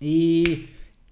I 0.00 0.56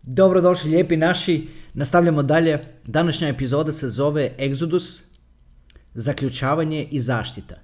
dobrodošli 0.02 0.70
lijepi 0.70 0.96
naši, 0.96 1.48
nastavljamo 1.74 2.22
dalje. 2.22 2.58
Današnja 2.86 3.28
epizoda 3.28 3.72
se 3.72 3.88
zove 3.88 4.32
Exodus, 4.38 5.00
zaključavanje 5.94 6.88
i 6.90 7.00
zaštita. 7.00 7.54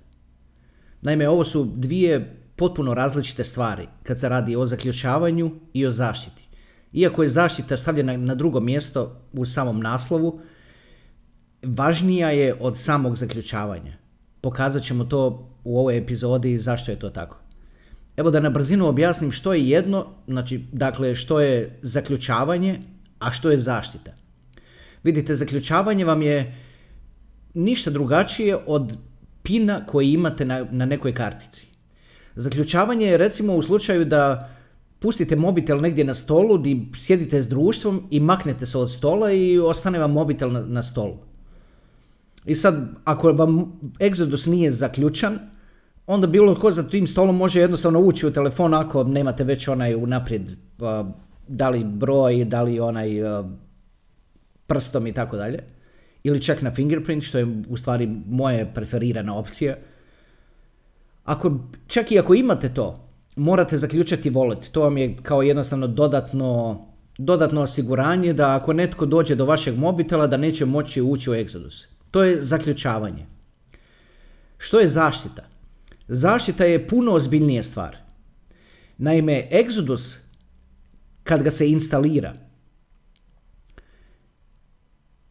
Naime, 1.00 1.28
ovo 1.28 1.44
su 1.44 1.72
dvije 1.76 2.34
potpuno 2.56 2.94
različite 2.94 3.44
stvari 3.44 3.88
kad 4.02 4.20
se 4.20 4.28
radi 4.28 4.56
o 4.56 4.66
zaključavanju 4.66 5.50
i 5.72 5.86
o 5.86 5.92
zaštiti. 5.92 6.48
Iako 6.92 7.22
je 7.22 7.28
zaštita 7.28 7.76
stavljena 7.76 8.16
na 8.16 8.34
drugo 8.34 8.60
mjesto 8.60 9.20
u 9.32 9.46
samom 9.46 9.80
naslovu, 9.80 10.40
važnija 11.62 12.30
je 12.30 12.54
od 12.60 12.78
samog 12.78 13.16
zaključavanja. 13.16 13.96
Pokazat 14.40 14.82
ćemo 14.82 15.04
to 15.04 15.50
u 15.64 15.78
ovoj 15.78 15.98
epizodi 15.98 16.58
zašto 16.58 16.90
je 16.90 16.98
to 16.98 17.10
tako. 17.10 17.36
Evo 18.18 18.30
da 18.30 18.40
na 18.40 18.50
brzinu 18.50 18.88
objasnim 18.88 19.32
što 19.32 19.52
je 19.52 19.68
jedno, 19.68 20.06
znači, 20.26 20.64
dakle, 20.72 21.14
što 21.14 21.40
je 21.40 21.78
zaključavanje, 21.82 22.80
a 23.18 23.30
što 23.32 23.50
je 23.50 23.58
zaštita. 23.58 24.12
Vidite, 25.02 25.34
zaključavanje 25.34 26.04
vam 26.04 26.22
je 26.22 26.56
ništa 27.54 27.90
drugačije 27.90 28.56
od 28.66 28.96
pina 29.42 29.86
koji 29.86 30.12
imate 30.12 30.44
na, 30.44 30.66
na 30.70 30.86
nekoj 30.86 31.14
kartici. 31.14 31.66
Zaključavanje 32.34 33.06
je 33.06 33.18
recimo 33.18 33.54
u 33.54 33.62
slučaju 33.62 34.04
da 34.04 34.50
pustite 34.98 35.36
mobitel 35.36 35.80
negdje 35.80 36.04
na 36.04 36.14
stolu, 36.14 36.58
di 36.58 36.88
sjedite 36.98 37.42
s 37.42 37.48
društvom 37.48 38.02
i 38.10 38.20
maknete 38.20 38.66
se 38.66 38.78
od 38.78 38.90
stola 38.90 39.30
i 39.32 39.58
ostane 39.58 39.98
vam 39.98 40.12
mobitel 40.12 40.52
na, 40.52 40.60
na 40.66 40.82
stolu. 40.82 41.16
I 42.44 42.54
sad, 42.54 42.88
ako 43.04 43.32
vam 43.32 43.78
Exodus 43.98 44.50
nije 44.50 44.70
zaključan, 44.70 45.38
onda 46.08 46.26
bilo 46.26 46.54
ko 46.54 46.72
za 46.72 46.82
tim 46.82 47.06
stolom 47.06 47.36
može 47.36 47.60
jednostavno 47.60 48.00
ući 48.00 48.26
u 48.26 48.32
telefon 48.32 48.74
ako 48.74 49.04
nemate 49.04 49.44
već 49.44 49.68
onaj 49.68 49.94
unaprijed 49.94 50.42
da 51.48 51.68
li 51.68 51.84
broj, 51.84 52.44
da 52.44 52.62
li 52.62 52.80
onaj 52.80 53.10
prstom 54.66 55.06
i 55.06 55.12
tako 55.12 55.36
dalje. 55.36 55.58
Ili 56.22 56.42
čak 56.42 56.62
na 56.62 56.74
fingerprint, 56.74 57.24
što 57.24 57.38
je 57.38 57.62
u 57.68 57.76
stvari 57.76 58.08
moja 58.26 58.66
preferirana 58.66 59.36
opcija. 59.36 59.76
Ako, 61.24 61.58
čak 61.86 62.12
i 62.12 62.18
ako 62.18 62.34
imate 62.34 62.74
to, 62.74 63.08
morate 63.36 63.78
zaključati 63.78 64.30
wallet. 64.30 64.70
To 64.72 64.82
vam 64.82 64.98
je 64.98 65.16
kao 65.22 65.42
jednostavno 65.42 65.86
dodatno, 65.86 66.80
dodatno 67.18 67.62
osiguranje 67.62 68.32
da 68.32 68.56
ako 68.56 68.72
netko 68.72 69.06
dođe 69.06 69.34
do 69.34 69.44
vašeg 69.44 69.78
mobitela 69.78 70.26
da 70.26 70.36
neće 70.36 70.64
moći 70.64 71.02
ući 71.02 71.30
u 71.30 71.34
Exodus. 71.34 71.86
To 72.10 72.24
je 72.24 72.42
zaključavanje. 72.42 73.26
Što 74.58 74.80
je 74.80 74.88
zaštita? 74.88 75.57
Zaštita 76.08 76.64
je 76.64 76.88
puno 76.88 77.12
ozbiljnija 77.12 77.62
stvar. 77.62 77.96
Naime, 78.98 79.48
Exodus, 79.52 80.16
kad 81.22 81.42
ga 81.42 81.50
se 81.50 81.70
instalira, 81.70 82.34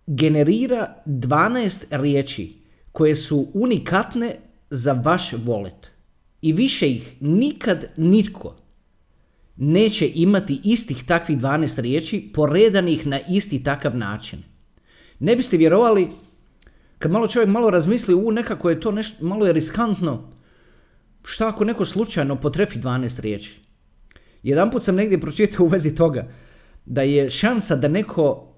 generira 0.07 0.95
12 1.05 1.83
riječi 1.89 2.53
koje 2.91 3.15
su 3.15 3.47
unikatne 3.53 4.35
za 4.69 4.93
vaš 4.93 5.31
wallet. 5.31 5.87
I 6.41 6.53
više 6.53 6.91
ih 6.91 7.15
nikad 7.19 7.85
nitko 7.97 8.55
neće 9.55 10.11
imati 10.15 10.61
istih 10.63 11.03
takvih 11.05 11.37
12 11.37 11.81
riječi 11.81 12.31
poredanih 12.33 13.07
na 13.07 13.19
isti 13.29 13.63
takav 13.63 13.97
način. 13.97 14.43
Ne 15.19 15.35
biste 15.35 15.57
vjerovali, 15.57 16.07
kad 16.97 17.11
malo 17.11 17.27
čovjek 17.27 17.49
malo 17.49 17.69
razmisli, 17.69 18.13
u 18.13 18.31
nekako 18.31 18.69
je 18.69 18.79
to 18.79 18.91
nešto, 18.91 19.25
malo 19.25 19.45
je 19.45 19.53
riskantno, 19.53 20.31
šta 21.29 21.47
ako 21.47 21.63
neko 21.63 21.85
slučajno 21.85 22.35
potrefi 22.35 22.79
12 22.79 23.19
riječi? 23.19 23.59
Jedanput 24.43 24.83
sam 24.83 24.95
negdje 24.95 25.21
pročitao 25.21 25.65
u 25.65 25.69
vezi 25.69 25.95
toga 25.95 26.27
da 26.85 27.01
je 27.01 27.29
šansa 27.29 27.75
da 27.75 27.87
neko 27.87 28.53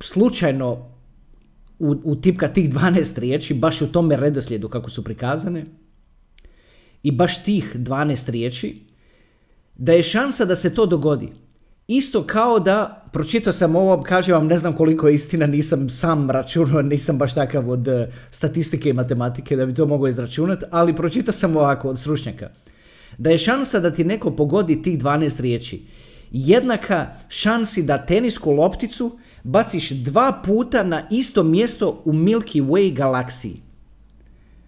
slučajno 0.00 0.90
utipka 1.78 2.48
tih 2.48 2.70
12 2.70 3.18
riječi 3.18 3.54
baš 3.54 3.80
u 3.82 3.92
tome 3.92 4.16
redoslijedu 4.16 4.68
kako 4.68 4.90
su 4.90 5.04
prikazane 5.04 5.64
i 7.02 7.12
baš 7.12 7.44
tih 7.44 7.76
12 7.76 8.30
riječi 8.30 8.84
da 9.74 9.92
je 9.92 10.02
šansa 10.02 10.44
da 10.44 10.56
se 10.56 10.74
to 10.74 10.86
dogodi 10.86 11.32
Isto 11.92 12.22
kao 12.26 12.60
da, 12.60 13.04
pročitao 13.12 13.52
sam 13.52 13.76
ovo, 13.76 14.02
kažem 14.02 14.34
vam, 14.34 14.46
ne 14.46 14.58
znam 14.58 14.72
koliko 14.72 15.08
je 15.08 15.14
istina, 15.14 15.46
nisam 15.46 15.88
sam 15.88 16.30
računao, 16.30 16.82
nisam 16.82 17.18
baš 17.18 17.34
takav 17.34 17.70
od 17.70 17.88
uh, 17.88 17.94
statistike 18.30 18.90
i 18.90 18.92
matematike 18.92 19.56
da 19.56 19.66
bi 19.66 19.74
to 19.74 19.86
mogao 19.86 20.08
izračunati, 20.08 20.64
ali 20.70 20.96
pročitao 20.96 21.32
sam 21.32 21.56
ovako 21.56 21.88
od 21.88 22.00
stručnjaka. 22.00 22.48
Da 23.18 23.30
je 23.30 23.38
šansa 23.38 23.80
da 23.80 23.90
ti 23.90 24.04
neko 24.04 24.30
pogodi 24.30 24.82
tih 24.82 24.98
12 24.98 25.40
riječi 25.40 25.82
jednaka 26.30 27.06
šansi 27.28 27.82
da 27.82 27.98
tenisku 27.98 28.52
lopticu 28.52 29.18
baciš 29.44 29.90
dva 29.90 30.42
puta 30.44 30.82
na 30.82 31.02
isto 31.10 31.42
mjesto 31.42 32.02
u 32.04 32.12
Milky 32.12 32.66
Way 32.66 32.94
galaksiji. 32.94 33.56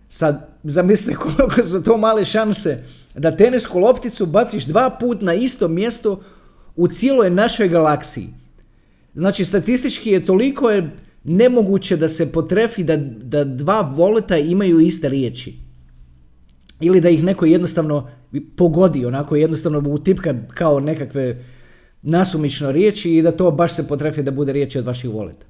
Sad, 0.08 0.48
zamislite 0.64 1.18
koliko 1.18 1.68
su 1.68 1.82
to 1.82 1.96
male 1.96 2.24
šanse 2.24 2.84
da 3.14 3.36
tenisku 3.36 3.78
lopticu 3.78 4.26
baciš 4.26 4.64
dva 4.64 4.90
puta 4.90 5.24
na 5.24 5.34
isto 5.34 5.68
mjesto 5.68 6.20
u 6.76 6.88
cijeloj 6.88 7.30
našoj 7.30 7.68
galaksiji. 7.68 8.28
Znači, 9.14 9.44
statistički 9.44 10.10
je 10.10 10.24
toliko 10.24 10.70
je 10.70 10.90
nemoguće 11.24 11.96
da 11.96 12.08
se 12.08 12.32
potrefi 12.32 12.84
da, 12.84 12.96
da 12.96 13.44
dva 13.44 13.80
voleta 13.80 14.36
imaju 14.36 14.80
iste 14.80 15.08
riječi. 15.08 15.54
Ili 16.80 17.00
da 17.00 17.08
ih 17.08 17.24
neko 17.24 17.46
jednostavno 17.46 18.10
pogodi, 18.56 19.06
onako 19.06 19.36
jednostavno 19.36 19.90
utipka 19.90 20.34
kao 20.54 20.80
nekakve 20.80 21.44
nasumično 22.02 22.72
riječi 22.72 23.16
i 23.16 23.22
da 23.22 23.32
to 23.32 23.50
baš 23.50 23.74
se 23.74 23.88
potrefi 23.88 24.22
da 24.22 24.30
bude 24.30 24.52
riječi 24.52 24.78
od 24.78 24.84
vaših 24.84 25.10
voleta. 25.10 25.46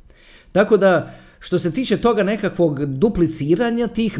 Tako 0.53 0.77
da, 0.77 1.15
što 1.39 1.59
se 1.59 1.71
tiče 1.71 1.97
toga 1.97 2.23
nekakvog 2.23 2.85
dupliciranja 2.87 3.87
tih 3.87 4.19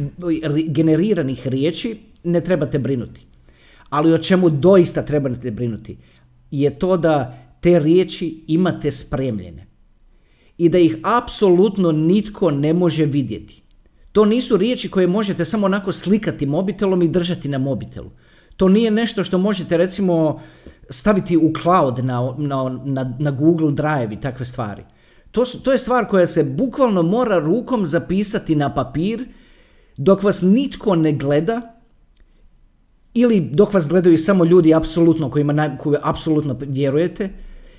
generiranih 0.67 1.47
riječi, 1.47 1.99
ne 2.25 2.41
trebate 2.41 2.79
brinuti. 2.79 3.27
Ali 3.89 4.13
o 4.13 4.19
čemu 4.19 4.51
doista 4.51 5.03
trebate 5.03 5.51
brinuti? 5.51 5.97
Je 6.53 6.79
to 6.79 6.97
da 6.97 7.39
te 7.61 7.79
riječi 7.79 8.45
imate 8.47 8.93
spremljene 8.93 9.67
i 10.59 10.69
da 10.69 10.79
ih 10.79 10.97
apsolutno 11.03 11.93
nitko 11.93 12.51
ne 12.51 12.73
može 12.73 13.05
vidjeti. 13.05 13.63
To 14.13 14.25
nisu 14.25 14.57
riječi 14.57 14.89
koje 14.89 15.07
možete 15.07 15.45
samo 15.45 15.67
onako 15.67 15.93
slikati 15.93 16.47
mobitelom 16.47 17.03
i 17.03 17.09
držati 17.09 17.49
na 17.49 17.59
mobitelu. 17.59 18.11
To 18.57 18.69
nije 18.69 18.91
nešto 18.91 19.25
što 19.25 19.39
možete 19.39 19.77
recimo 19.77 20.41
staviti 20.91 21.37
u 21.37 21.53
cloud 21.63 22.05
na, 22.05 22.35
na, 22.39 22.81
na, 22.85 23.17
na 23.19 23.31
Google 23.31 23.73
Drive 23.73 24.09
i 24.13 24.21
takve 24.21 24.47
stvari. 24.47 24.83
To, 25.31 25.47
su, 25.47 25.63
to 25.63 25.73
je 25.73 25.79
stvar 25.79 26.09
koja 26.09 26.27
se 26.27 26.45
bukvalno 26.45 27.03
mora 27.03 27.39
rukom 27.39 27.87
zapisati 27.87 28.57
na 28.57 28.75
papir 28.75 29.25
dok 29.97 30.23
vas 30.23 30.43
nitko 30.43 30.95
ne 30.95 31.13
gleda 31.13 31.72
ili 33.15 33.41
dok 33.41 33.75
vas 33.75 33.89
gledaju 33.89 34.19
samo 34.19 34.45
ljudi 34.45 34.75
apsolutno 34.75 35.31
kojima 35.31 35.77
koji 35.79 35.97
apsolutno 36.03 36.57
vjerujete 36.61 37.31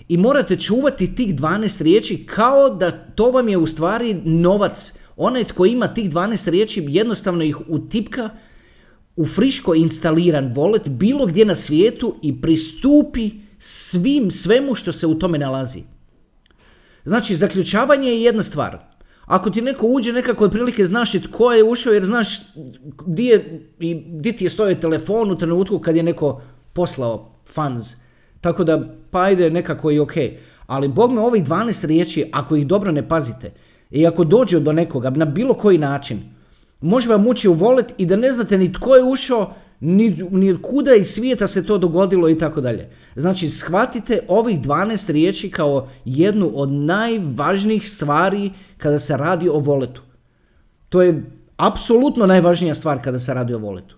i 0.07 0.17
morate 0.17 0.59
čuvati 0.59 1.15
tih 1.15 1.35
12 1.35 1.81
riječi 1.81 2.23
kao 2.25 2.69
da 2.69 2.91
to 2.91 3.31
vam 3.31 3.49
je 3.49 3.57
u 3.57 3.67
stvari 3.67 4.13
novac. 4.23 4.93
Onaj 5.17 5.43
tko 5.43 5.65
ima 5.65 5.87
tih 5.87 6.09
12 6.11 6.49
riječi 6.49 6.85
jednostavno 6.87 7.43
ih 7.43 7.57
utipka 7.69 8.29
u 9.15 9.25
friško 9.25 9.75
instaliran 9.75 10.53
wallet 10.53 10.89
bilo 10.89 11.25
gdje 11.25 11.45
na 11.45 11.55
svijetu 11.55 12.15
i 12.21 12.41
pristupi 12.41 13.31
svim, 13.59 14.31
svemu 14.31 14.75
što 14.75 14.93
se 14.93 15.07
u 15.07 15.19
tome 15.19 15.37
nalazi. 15.37 15.83
Znači, 17.05 17.35
zaključavanje 17.35 18.09
je 18.09 18.23
jedna 18.23 18.43
stvar. 18.43 18.92
Ako 19.25 19.49
ti 19.49 19.61
neko 19.61 19.87
uđe 19.87 20.13
nekako 20.13 20.43
otprilike 20.45 20.85
znaš 20.85 21.15
i 21.15 21.21
tko 21.21 21.51
je 21.51 21.63
ušao 21.63 21.93
jer 21.93 22.05
znaš 22.05 22.41
di, 23.05 23.25
je, 23.25 23.67
di 24.07 24.31
ti 24.31 24.43
je 24.43 24.49
stojao 24.49 24.75
telefon 24.75 25.31
u 25.31 25.37
trenutku 25.37 25.79
kad 25.79 25.95
je 25.95 26.03
neko 26.03 26.41
poslao 26.73 27.31
funds. 27.45 27.95
Tako 28.41 28.63
da 28.63 28.95
pa 29.11 29.21
ajde 29.21 29.49
nekako 29.49 29.91
i 29.91 29.99
ok. 29.99 30.13
Ali 30.67 30.87
bog 30.87 31.11
me 31.11 31.21
ovih 31.21 31.43
12 31.43 31.85
riječi 31.85 32.29
ako 32.31 32.55
ih 32.55 32.67
dobro 32.67 32.91
ne 32.91 33.07
pazite 33.09 33.51
i 33.91 34.07
ako 34.07 34.23
dođe 34.23 34.59
do 34.59 34.71
nekoga 34.71 35.09
na 35.09 35.25
bilo 35.25 35.53
koji 35.53 35.77
način 35.77 36.33
može 36.81 37.09
vam 37.09 37.27
ući 37.27 37.49
u 37.49 37.55
wallet 37.55 37.93
i 37.97 38.05
da 38.05 38.15
ne 38.15 38.31
znate 38.31 38.57
ni 38.57 38.73
tko 38.73 38.95
je 38.95 39.03
ušao 39.03 39.53
ni, 39.83 40.23
ni 40.31 40.61
kuda 40.61 40.95
iz 40.95 41.07
svijeta 41.07 41.47
se 41.47 41.65
to 41.65 41.77
dogodilo 41.77 42.29
i 42.29 42.37
tako 42.37 42.61
dalje. 42.61 42.89
Znači, 43.15 43.49
shvatite 43.49 44.19
ovih 44.27 44.61
12 44.61 45.11
riječi 45.11 45.49
kao 45.49 45.89
jednu 46.05 46.51
od 46.55 46.69
najvažnijih 46.69 47.89
stvari 47.89 48.51
kada 48.77 48.99
se 48.99 49.17
radi 49.17 49.49
o 49.49 49.59
voletu. 49.59 50.01
To 50.89 51.01
je 51.01 51.23
apsolutno 51.57 52.25
najvažnija 52.25 52.75
stvar 52.75 53.01
kada 53.03 53.19
se 53.19 53.33
radi 53.33 53.53
o 53.53 53.57
voletu. 53.59 53.97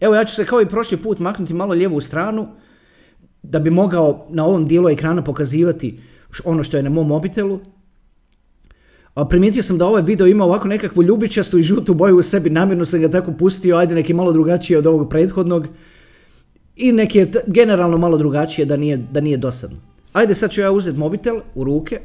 Evo, 0.00 0.14
ja 0.14 0.24
ću 0.24 0.34
se 0.34 0.46
kao 0.46 0.60
i 0.60 0.68
prošli 0.68 0.96
put 0.96 1.18
maknuti 1.18 1.54
malo 1.54 1.74
lijevu 1.74 2.00
stranu 2.00 2.48
da 3.42 3.58
bi 3.58 3.70
mogao 3.70 4.26
na 4.30 4.44
ovom 4.44 4.68
dijelu 4.68 4.88
ekrana 4.88 5.24
pokazivati 5.24 6.00
ono 6.44 6.62
što 6.62 6.76
je 6.76 6.82
na 6.82 6.90
mom 6.90 7.06
mobitelu. 7.06 7.60
Primijetio 9.28 9.62
sam 9.62 9.78
da 9.78 9.86
ovaj 9.86 10.02
video 10.02 10.26
ima 10.26 10.44
ovako 10.44 10.68
nekakvu 10.68 11.02
ljubičastu 11.02 11.58
i 11.58 11.62
žutu 11.62 11.94
boju 11.94 12.16
u 12.16 12.22
sebi, 12.22 12.50
namjerno 12.50 12.84
sam 12.84 13.00
ga 13.00 13.10
tako 13.10 13.32
pustio, 13.32 13.76
ajde 13.76 13.94
neki 13.94 14.14
malo 14.14 14.32
drugačiji 14.32 14.76
od 14.76 14.86
ovog 14.86 15.10
prethodnog. 15.10 15.66
I 16.76 16.92
neki 16.92 17.18
je 17.18 17.32
generalno 17.46 17.98
malo 17.98 18.18
drugačije 18.18 18.64
da 18.64 18.76
nije, 18.76 18.96
da 18.96 19.20
nije 19.20 19.36
dosadno. 19.36 19.76
Ajde 20.12 20.34
sad 20.34 20.50
ću 20.50 20.60
ja 20.60 20.72
uzeti 20.72 20.98
mobitel 20.98 21.40
u 21.54 21.64
ruke. 21.64 22.00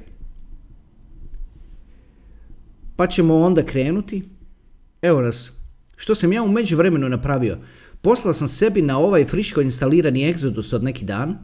Pa 2.95 3.07
ćemo 3.07 3.35
onda 3.35 3.65
krenuti. 3.65 4.23
Evo 5.01 5.21
nas. 5.21 5.51
Što 5.95 6.15
sam 6.15 6.33
ja 6.33 6.43
u 6.43 6.47
međuvremenu 6.47 7.09
napravio? 7.09 7.57
Poslao 8.01 8.33
sam 8.33 8.47
sebi 8.47 8.81
na 8.81 8.99
ovaj 8.99 9.25
friško 9.25 9.61
instalirani 9.61 10.33
Exodus 10.33 10.75
od 10.75 10.83
neki 10.83 11.05
dan. 11.05 11.37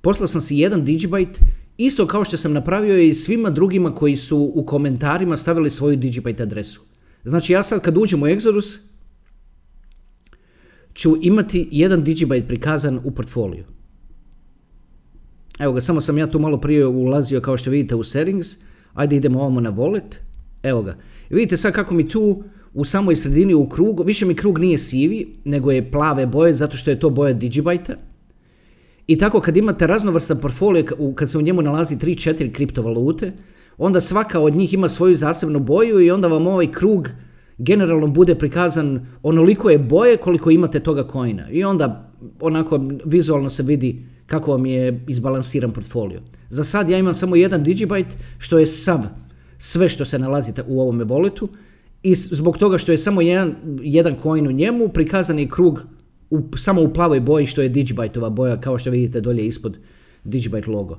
Poslao 0.00 0.28
sam 0.28 0.40
si 0.40 0.56
jedan 0.56 0.86
Digibyte, 0.86 1.38
isto 1.76 2.06
kao 2.06 2.24
što 2.24 2.36
sam 2.36 2.52
napravio 2.52 2.98
i 2.98 3.14
svima 3.14 3.50
drugima 3.50 3.94
koji 3.94 4.16
su 4.16 4.52
u 4.54 4.66
komentarima 4.66 5.36
stavili 5.36 5.70
svoju 5.70 5.96
Digibyte 5.96 6.42
adresu. 6.42 6.80
Znači 7.24 7.52
ja 7.52 7.62
sad 7.62 7.80
kad 7.80 7.96
uđem 7.96 8.22
u 8.22 8.26
Exodus, 8.26 8.78
ću 10.94 11.16
imati 11.20 11.68
jedan 11.70 12.04
Digibyte 12.04 12.46
prikazan 12.46 13.00
u 13.04 13.10
portfoliju. 13.10 13.64
Evo 15.58 15.72
ga, 15.72 15.80
samo 15.80 16.00
sam 16.00 16.18
ja 16.18 16.30
tu 16.30 16.38
malo 16.38 16.60
prije 16.60 16.86
ulazio 16.86 17.40
kao 17.40 17.56
što 17.56 17.70
vidite 17.70 17.94
u 17.94 18.02
settings. 18.02 18.56
Ajde 18.94 19.16
idemo 19.16 19.40
ovamo 19.40 19.60
na 19.60 19.72
wallet. 19.72 20.14
Evo 20.62 20.82
ga. 20.82 20.96
I 21.30 21.34
vidite 21.34 21.56
sad 21.56 21.72
kako 21.72 21.94
mi 21.94 22.08
tu 22.08 22.44
u 22.74 22.84
samoj 22.84 23.16
sredini 23.16 23.54
u 23.54 23.68
krugu, 23.68 24.02
više 24.02 24.26
mi 24.26 24.34
krug 24.34 24.58
nije 24.58 24.78
sivi, 24.78 25.36
nego 25.44 25.70
je 25.70 25.90
plave 25.90 26.26
boje 26.26 26.54
zato 26.54 26.76
što 26.76 26.90
je 26.90 27.00
to 27.00 27.10
boja 27.10 27.34
Digibyte. 27.34 27.94
I 29.06 29.18
tako 29.18 29.40
kad 29.40 29.56
imate 29.56 29.86
raznovrstan 29.86 30.40
portfolio, 30.40 30.84
kad 31.14 31.30
se 31.30 31.38
u 31.38 31.42
njemu 31.42 31.62
nalazi 31.62 31.96
3-4 31.96 32.52
kriptovalute, 32.52 33.32
onda 33.78 34.00
svaka 34.00 34.40
od 34.40 34.56
njih 34.56 34.74
ima 34.74 34.88
svoju 34.88 35.16
zasebnu 35.16 35.58
boju 35.58 36.00
i 36.00 36.10
onda 36.10 36.28
vam 36.28 36.46
ovaj 36.46 36.72
krug 36.72 37.08
generalno 37.58 38.06
bude 38.06 38.34
prikazan 38.34 39.06
onoliko 39.22 39.70
je 39.70 39.78
boje 39.78 40.16
koliko 40.16 40.50
imate 40.50 40.80
toga 40.80 41.08
coina. 41.12 41.50
I 41.50 41.64
onda 41.64 42.12
onako 42.40 42.80
vizualno 43.04 43.50
se 43.50 43.62
vidi 43.62 44.06
kako 44.26 44.50
vam 44.50 44.66
je 44.66 45.04
izbalansiran 45.08 45.72
portfolio. 45.72 46.20
Za 46.50 46.64
sad 46.64 46.90
ja 46.90 46.98
imam 46.98 47.14
samo 47.14 47.36
jedan 47.36 47.64
Digibyte 47.64 48.12
što 48.38 48.58
je 48.58 48.66
sav, 48.66 49.00
sve 49.58 49.88
što 49.88 50.04
se 50.04 50.18
nalazi 50.18 50.52
u 50.66 50.80
ovome 50.80 51.04
voletu 51.04 51.48
i 52.02 52.14
zbog 52.14 52.58
toga 52.58 52.78
što 52.78 52.92
je 52.92 52.98
samo 52.98 53.20
jedan, 53.20 53.54
jedan 53.82 54.14
coin 54.22 54.46
u 54.46 54.52
njemu 54.52 54.88
prikazan 54.88 55.38
je 55.38 55.48
krug 55.48 55.82
u, 56.32 56.56
samo 56.56 56.82
u 56.82 56.92
plavoj 56.92 57.20
boji 57.20 57.46
što 57.46 57.62
je 57.62 57.70
Digibyte-ova 57.70 58.30
boja 58.30 58.60
kao 58.60 58.78
što 58.78 58.90
vidite 58.90 59.20
dolje 59.20 59.46
ispod 59.46 59.76
Digibyte 60.24 60.68
logo. 60.68 60.98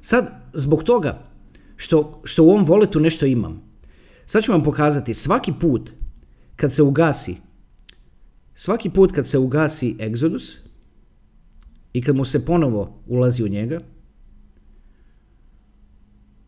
Sad, 0.00 0.30
zbog 0.52 0.82
toga 0.84 1.22
što, 1.76 2.20
što 2.24 2.44
u 2.44 2.50
ovom 2.50 2.64
voletu 2.64 3.00
nešto 3.00 3.26
imam, 3.26 3.62
sad 4.26 4.44
ću 4.44 4.52
vam 4.52 4.64
pokazati 4.64 5.14
svaki 5.14 5.52
put 5.60 5.90
kad 6.56 6.72
se 6.72 6.82
ugasi 6.82 7.36
svaki 8.54 8.90
put 8.90 9.12
kad 9.12 9.28
se 9.28 9.38
ugasi 9.38 9.96
Exodus 9.98 10.56
i 11.92 12.02
kad 12.02 12.16
mu 12.16 12.24
se 12.24 12.44
ponovo 12.44 13.02
ulazi 13.06 13.44
u 13.44 13.48
njega, 13.48 13.80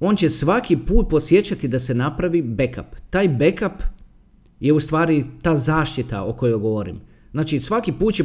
on 0.00 0.16
će 0.16 0.30
svaki 0.30 0.76
put 0.76 1.08
podsjećati 1.10 1.68
da 1.68 1.80
se 1.80 1.94
napravi 1.94 2.42
backup. 2.42 2.96
Taj 3.10 3.28
backup 3.28 3.82
je 4.62 4.72
u 4.72 4.80
stvari 4.80 5.24
ta 5.42 5.56
zaštita 5.56 6.24
o 6.24 6.32
kojoj 6.32 6.58
govorim. 6.58 7.00
Znači 7.32 7.60
svaki 7.60 7.92
put 7.92 8.14
će 8.14 8.24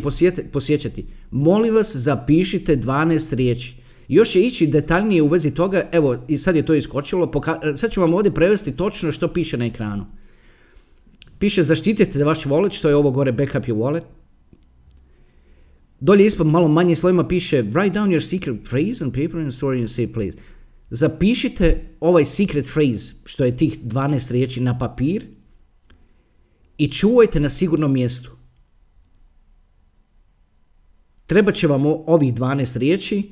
posjećati, 0.51 1.05
molim 1.31 1.75
vas 1.75 1.95
zapišite 1.95 2.77
12 2.77 3.33
riječi. 3.35 3.75
Još 4.07 4.29
će 4.29 4.41
ići 4.41 4.67
detaljnije 4.67 5.21
u 5.21 5.27
vezi 5.27 5.51
toga, 5.51 5.89
evo 5.91 6.17
i 6.27 6.37
sad 6.37 6.55
je 6.55 6.65
to 6.65 6.73
iskočilo, 6.73 7.31
sad 7.75 7.91
ću 7.91 8.01
vam 8.01 8.13
ovdje 8.13 8.33
prevesti 8.33 8.71
točno 8.71 9.11
što 9.11 9.27
piše 9.27 9.57
na 9.57 9.65
ekranu. 9.65 10.05
Piše 11.39 11.63
zaštitite 11.63 12.23
vaš 12.23 12.43
wallet, 12.43 12.77
što 12.77 12.89
je 12.89 12.95
ovo 12.95 13.11
gore 13.11 13.31
backup 13.31 13.63
your 13.63 13.77
wallet. 13.77 14.03
Dolje 15.99 16.25
ispod 16.25 16.47
malo 16.47 16.67
manje 16.67 16.95
slovima 16.95 17.27
piše 17.27 17.63
write 17.63 17.93
down 17.93 18.09
your 18.09 18.29
secret 18.29 18.57
phrase 18.69 19.03
on 19.03 19.11
paper 19.11 19.37
and 19.37 19.53
store 19.53 19.77
in 19.77 19.83
a 19.83 19.87
safe 19.87 20.13
place. 20.13 20.37
Zapišite 20.89 21.81
ovaj 21.99 22.25
secret 22.25 22.67
phrase, 22.73 23.13
što 23.25 23.45
je 23.45 23.57
tih 23.57 23.79
12 23.83 24.31
riječi 24.31 24.61
na 24.61 24.77
papir 24.77 25.36
i 26.77 26.91
čuvajte 26.91 27.39
na 27.39 27.49
sigurnom 27.49 27.93
mjestu. 27.93 28.31
Treba 31.25 31.51
će 31.51 31.67
vam 31.67 31.85
ovih 31.85 32.33
12 32.33 32.77
riječi 32.77 33.31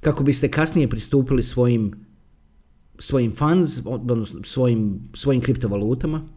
kako 0.00 0.24
biste 0.24 0.50
kasnije 0.50 0.88
pristupili 0.88 1.42
svojim 1.42 2.06
svojim 2.98 3.34
funds, 3.34 3.80
odnosno 3.84 4.40
svojim, 4.42 5.00
svojim 5.14 5.42
kriptovalutama. 5.42 6.28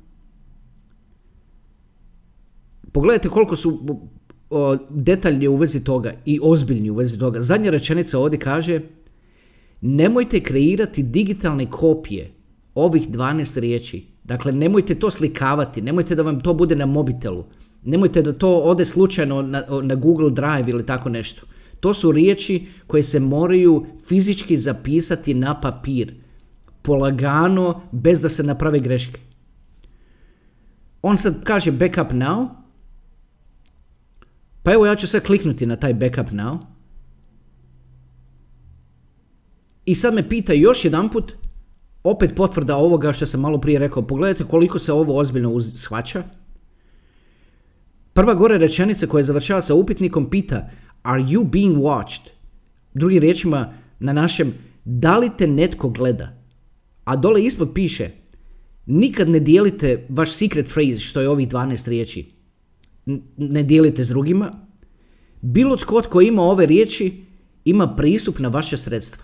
Pogledajte 2.92 3.30
koliko 3.30 3.56
su 3.56 4.00
detaljni 4.90 5.48
u 5.48 5.56
vezi 5.56 5.84
toga 5.84 6.14
i 6.26 6.40
ozbiljni 6.44 6.90
u 6.90 6.94
vezi 6.94 7.18
toga. 7.18 7.42
Zadnja 7.42 7.70
rečenica 7.70 8.20
ovdje 8.20 8.40
kaže 8.40 8.82
nemojte 9.82 10.44
kreirati 10.44 11.04
digitalne 11.04 11.72
kopije 11.72 12.32
ovih 12.76 13.10
12 13.10 13.60
riječi. 13.60 14.06
Dakle, 14.30 14.52
nemojte 14.52 14.96
to 14.96 15.12
slikavati, 15.12 15.81
nemojte 15.81 16.16
da 16.16 16.24
vam 16.24 16.40
to 16.40 16.54
bude 16.54 16.76
na 16.76 16.86
mobitelu, 16.86 17.46
nemojte 17.84 18.22
da 18.22 18.34
to 18.34 18.52
ode 18.58 18.86
slučajno 18.86 19.42
na, 19.42 19.64
na 19.84 19.96
Google 19.96 20.30
Drive 20.30 20.70
ili 20.70 20.86
tako 20.86 21.10
nešto. 21.10 21.42
To 21.80 21.94
su 21.94 22.12
riječi 22.12 22.68
koje 22.88 23.04
se 23.04 23.20
moraju 23.20 23.86
fizički 24.06 24.58
zapisati 24.58 25.34
na 25.34 25.62
papir, 25.62 26.14
polagano, 26.81 27.81
bez 27.92 28.22
da 28.22 28.30
se 28.30 28.44
naprave 28.44 28.80
greške. 28.80 29.20
On 31.02 31.18
sad 31.18 31.44
kaže 31.44 31.72
backup 31.72 32.12
now, 32.12 32.48
pa 34.64 34.74
evo 34.74 34.86
ja 34.86 34.96
ću 34.96 35.08
sad 35.08 35.24
kliknuti 35.24 35.66
na 35.66 35.75
taj 35.75 35.94
backup 35.94 36.32
now. 36.32 36.58
I 39.86 39.96
sad 39.96 40.14
me 40.14 40.30
pita 40.30 40.54
još 40.54 40.86
jedan 40.86 41.10
put, 41.10 41.34
opet 42.04 42.36
potvrda 42.36 42.75
ovoga 42.75 43.13
što 43.13 43.25
sam 43.25 43.42
malo 43.42 43.62
prije 43.62 43.80
rekao, 43.80 44.07
pogledajte 44.07 44.44
koliko 44.44 44.80
se 44.80 44.94
ovo 44.94 45.18
ozbiljno 45.18 45.62
shvaća. 45.62 46.24
Prva 48.13 48.34
gore 48.34 48.57
rečenica 48.57 49.07
koja 49.07 49.24
završava 49.24 49.62
sa 49.62 49.74
upitnikom 49.74 50.30
pita 50.30 50.69
Are 51.04 51.22
you 51.22 51.44
being 51.44 51.75
watched? 51.75 52.30
Drugim 52.94 53.22
riječima 53.22 53.74
na 54.00 54.13
našem 54.13 54.54
da 54.86 55.18
li 55.18 55.30
te 55.38 55.48
netko 55.48 55.90
gleda? 55.90 56.40
A 57.04 57.16
dole 57.16 57.44
ispod 57.44 57.72
piše 57.74 58.12
nikad 58.86 59.30
ne 59.30 59.40
dijelite 59.40 60.06
vaš 60.10 60.34
secret 60.34 60.66
phrase 60.66 61.00
što 61.00 61.22
je 61.22 61.30
ovih 61.30 61.48
12 61.48 61.90
riječi 61.90 62.31
ne 63.38 63.63
dijelite 63.63 64.04
s 64.04 64.07
drugima, 64.10 64.68
bilo 65.42 65.75
tko 65.75 66.01
tko 66.01 66.22
ima 66.22 66.41
ove 66.41 66.65
riječi 66.65 67.24
ima 67.65 67.96
pristup 67.96 68.39
na 68.39 68.50
vaše 68.50 68.77
sredstva. 68.77 69.24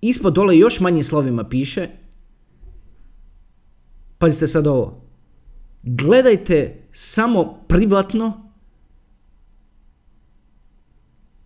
Ispod 0.00 0.34
dole 0.34 0.58
još 0.58 0.80
manjim 0.80 1.04
slovima 1.04 1.48
piše, 1.48 1.88
pazite 4.18 4.48
sad 4.48 4.66
ovo, 4.66 5.02
gledajte 5.82 6.82
samo 6.92 7.64
privatno 7.68 8.50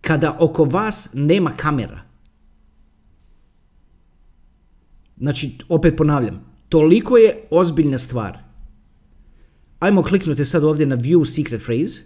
kada 0.01 0.37
oko 0.39 0.63
vas 0.63 1.09
nema 1.13 1.51
kamera. 1.57 2.01
Znači, 5.17 5.57
opet 5.69 5.97
ponavljam, 5.97 6.45
toliko 6.69 7.17
je 7.17 7.47
ozbiljna 7.49 7.99
stvar 7.99 8.45
Ajmo 9.79 10.03
kliknuti 10.03 10.45
sad 10.45 10.63
ovdje 10.63 10.85
na 10.85 10.97
View 10.97 11.25
Secret 11.25 11.63
Phrase. 11.63 12.01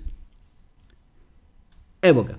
Evo 2.01 2.23
ga. 2.23 2.35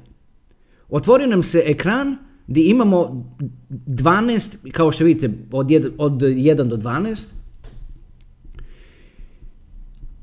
Otvorio 0.88 1.26
nam 1.26 1.42
se 1.42 1.62
ekran 1.66 2.16
gdje 2.50 2.64
imamo 2.64 3.26
12, 3.70 4.70
kao 4.72 4.92
što 4.92 5.04
vidite, 5.04 5.30
od 5.52 5.66
1, 5.66 5.90
od 5.98 6.12
1 6.12 6.68
do 6.68 6.76
12. 6.76 7.26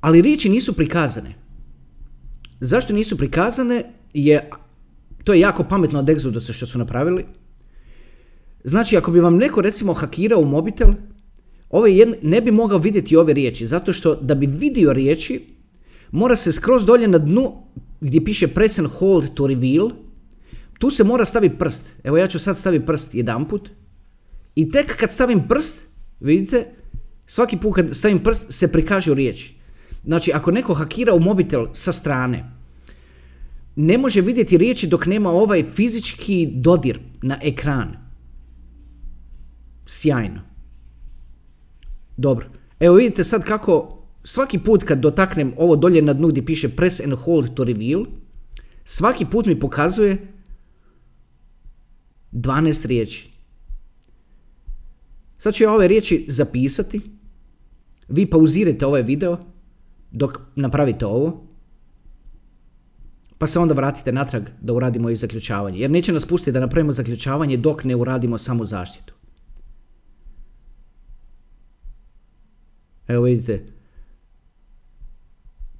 Ali 0.02 0.22
riječi 0.22 0.50
nisu 0.50 0.74
prikazane. 0.74 1.34
Zašto 2.60 2.94
nisu 2.94 3.18
prikazane? 3.18 3.84
Je, 4.14 4.50
to 5.24 5.34
je 5.34 5.40
jako 5.40 5.64
pametno 5.64 6.00
od 6.00 6.06
Exodusa 6.06 6.54
što 6.54 6.66
su 6.66 6.78
napravili. 6.78 7.26
Znači, 8.64 8.98
ako 8.98 9.12
bi 9.12 9.20
vam 9.20 9.38
neko 9.38 9.62
recimo 9.62 9.94
hakirao 9.94 10.42
mobitel, 10.42 10.94
Ovaj 11.70 11.92
ne 12.22 12.42
bi 12.42 12.52
mogao 12.52 12.78
vidjeti 12.78 13.16
ove 13.16 13.34
riječi, 13.34 13.68
zato 13.68 13.94
što 13.94 14.16
da 14.16 14.36
bi 14.36 14.46
vidio 14.46 14.94
riječi, 14.94 15.42
mora 16.12 16.36
se 16.36 16.52
skroz 16.52 16.86
dolje 16.86 17.08
na 17.08 17.18
dnu 17.18 17.54
gdje 18.02 18.24
piše 18.24 18.48
press 18.48 18.80
and 18.80 18.88
hold 18.88 19.34
to 19.34 19.48
reveal, 19.48 19.90
tu 20.80 20.90
se 20.90 21.04
mora 21.04 21.26
staviti 21.26 21.58
prst. 21.58 21.84
Evo 22.04 22.18
ja 22.18 22.28
ću 22.28 22.40
sad 22.40 22.58
staviti 22.58 22.86
prst 22.86 23.16
jedanput. 23.16 23.70
I 24.56 24.72
tek 24.72 24.96
kad 24.96 25.12
stavim 25.12 25.48
prst, 25.48 25.80
vidite, 26.20 26.68
svaki 27.26 27.58
put 27.58 27.76
kad 27.76 27.96
stavim 27.96 28.24
prst 28.24 28.46
se 28.50 28.72
prikažu 28.72 29.14
riječi. 29.14 29.56
Znači, 30.04 30.32
ako 30.34 30.52
neko 30.52 30.74
hakira 30.74 31.14
u 31.14 31.20
mobitel 31.20 31.66
sa 31.74 31.92
strane, 31.92 32.52
ne 33.76 33.98
može 33.98 34.22
vidjeti 34.22 34.58
riječi 34.58 34.88
dok 34.88 35.06
nema 35.06 35.30
ovaj 35.30 35.64
fizički 35.64 36.50
dodir 36.52 37.00
na 37.22 37.40
ekran. 37.42 37.98
Sjajno. 39.86 40.42
Dobro. 42.18 42.46
Evo 42.80 42.96
vidite 42.96 43.24
sad 43.24 43.44
kako 43.44 44.04
svaki 44.24 44.60
put 44.60 44.84
kad 44.84 45.00
dotaknem 45.00 45.54
ovo 45.58 45.76
dolje 45.76 46.02
na 46.02 46.14
dnu 46.14 46.28
gdje 46.28 46.46
piše 46.46 46.70
press 46.70 47.00
and 47.00 47.14
hold 47.14 47.54
to 47.54 47.64
reveal, 47.64 48.06
svaki 48.84 49.26
put 49.26 49.46
mi 49.46 49.60
pokazuje 49.60 50.37
12 52.38 52.86
riječi. 52.86 53.32
Sad 55.38 55.54
ću 55.54 55.64
ja 55.64 55.72
ove 55.74 55.88
riječi 55.88 56.26
zapisati. 56.28 57.02
Vi 58.08 58.30
pauzirajte 58.30 58.86
ovaj 58.86 59.02
video 59.02 59.38
dok 60.12 60.38
napravite 60.56 61.06
ovo. 61.06 61.48
Pa 63.38 63.48
se 63.48 63.60
onda 63.60 63.74
vratite 63.74 64.12
natrag 64.12 64.44
da 64.62 64.74
uradimo 64.74 65.10
i 65.10 65.16
zaključavanje. 65.16 65.80
Jer 65.80 65.92
neće 65.92 66.14
nas 66.14 66.26
pustiti 66.26 66.52
da 66.52 66.60
napravimo 66.60 66.92
zaključavanje 66.92 67.58
dok 67.58 67.84
ne 67.84 67.96
uradimo 67.96 68.38
samo 68.38 68.66
zaštitu. 68.66 69.14
Evo 73.08 73.24
vidite, 73.24 73.66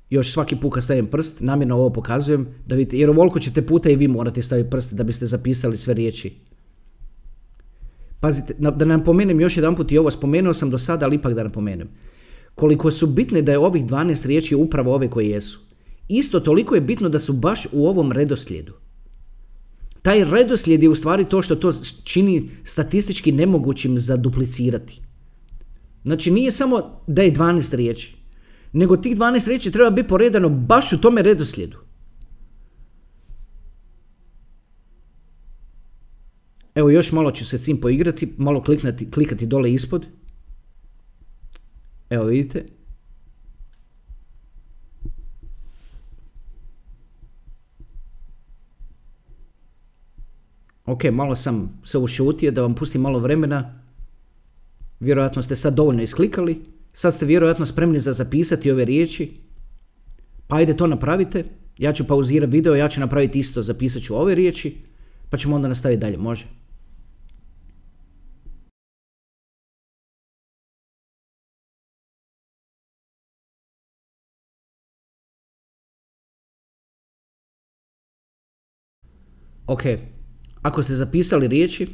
još 0.10 0.34
svaki 0.34 0.56
put 0.56 0.74
kad 0.74 0.84
stavim 0.84 1.08
prst, 1.08 1.42
namjerno 1.42 1.76
ovo 1.76 1.90
pokazujem, 1.90 2.48
da 2.66 2.76
vidite, 2.76 2.98
jer 2.98 3.10
ovoliko 3.10 3.40
ćete 3.40 3.66
puta 3.66 3.90
i 3.90 3.96
vi 3.96 4.08
morate 4.08 4.42
staviti 4.42 4.70
prst 4.70 4.94
da 4.94 5.04
biste 5.04 5.26
zapisali 5.26 5.78
sve 5.78 5.94
riječi. 5.94 6.47
Pazite, 8.20 8.54
da 8.60 8.86
napomenem 8.86 9.40
još 9.42 9.58
jedan 9.58 9.76
put 9.76 9.92
i 9.92 9.98
ovo, 9.98 10.12
spomenuo 10.12 10.54
sam 10.54 10.70
do 10.70 10.78
sada, 10.78 11.06
ali 11.06 11.16
ipak 11.16 11.34
da 11.34 11.44
napomenem. 11.44 11.90
Koliko 12.56 12.92
su 12.92 13.08
bitne 13.08 13.42
da 13.42 13.52
je 13.52 13.60
ovih 13.60 13.86
12 13.86 14.26
riječi 14.26 14.56
upravo 14.56 14.94
ove 14.94 15.10
koje 15.10 15.30
jesu. 15.30 15.60
Isto 16.08 16.40
toliko 16.40 16.76
je 16.76 16.82
bitno 16.82 17.10
da 17.10 17.20
su 17.20 17.34
baš 17.34 17.68
u 17.72 17.88
ovom 17.88 18.12
redoslijedu. 18.12 18.74
Taj 20.02 20.26
redoslijed 20.26 20.84
je 20.84 20.90
u 20.90 20.96
stvari 20.96 21.26
to 21.26 21.42
što 21.42 21.56
to 21.56 21.74
čini 22.04 22.50
statistički 22.64 23.32
nemogućim 23.32 24.00
za 24.00 24.18
duplicirati. 24.18 25.02
Znači 26.04 26.32
nije 26.32 26.52
samo 26.52 27.02
da 27.08 27.22
je 27.22 27.34
12 27.34 27.76
riječi, 27.76 28.16
nego 28.74 28.98
tih 28.98 29.18
12 29.18 29.48
riječi 29.48 29.72
treba 29.72 29.90
biti 29.90 30.08
poredano 30.08 30.50
baš 30.50 30.94
u 30.94 31.02
tome 31.02 31.22
redoslijedu. 31.22 31.87
Evo 36.78 36.90
još 36.90 37.12
malo 37.12 37.32
ću 37.32 37.46
se 37.46 37.58
s 37.58 37.64
tim 37.64 37.82
poigrati, 37.82 38.34
malo 38.38 38.64
kliknati, 38.64 39.12
klikati 39.12 39.46
dole 39.46 39.74
ispod. 39.74 40.06
Evo 42.10 42.26
vidite. 42.26 42.66
Ok, 50.86 51.04
malo 51.12 51.36
sam 51.36 51.82
se 51.84 51.98
ušutio 51.98 52.52
da 52.52 52.62
vam 52.62 52.76
pustim 52.76 53.02
malo 53.02 53.20
vremena. 53.20 53.82
Vjerojatno 55.00 55.44
ste 55.44 55.56
sad 55.56 55.74
dovoljno 55.74 56.04
isklikali. 56.04 56.62
Sad 56.94 57.14
ste 57.14 57.26
vjerojatno 57.26 57.66
spremni 57.66 58.00
za 58.00 58.14
zapisati 58.14 58.72
ove 58.72 58.86
riječi. 58.86 59.32
Pa 60.48 60.56
ajde 60.56 60.78
to 60.78 60.88
napravite. 60.88 61.44
Ja 61.78 61.94
ću 61.94 62.08
pauzirati 62.08 62.52
video, 62.52 62.76
ja 62.76 62.90
ću 62.90 63.00
napraviti 63.00 63.40
isto, 63.40 63.64
zapisat 63.64 64.02
ću 64.02 64.16
ove 64.16 64.36
riječi. 64.36 64.78
Pa 65.30 65.38
ćemo 65.38 65.56
onda 65.56 65.68
nastaviti 65.68 66.02
dalje, 66.02 66.18
može? 66.18 66.67
Ok, 79.68 79.82
ako 80.62 80.84
ste 80.84 80.94
zapisali 80.94 81.48
riječi, 81.48 81.88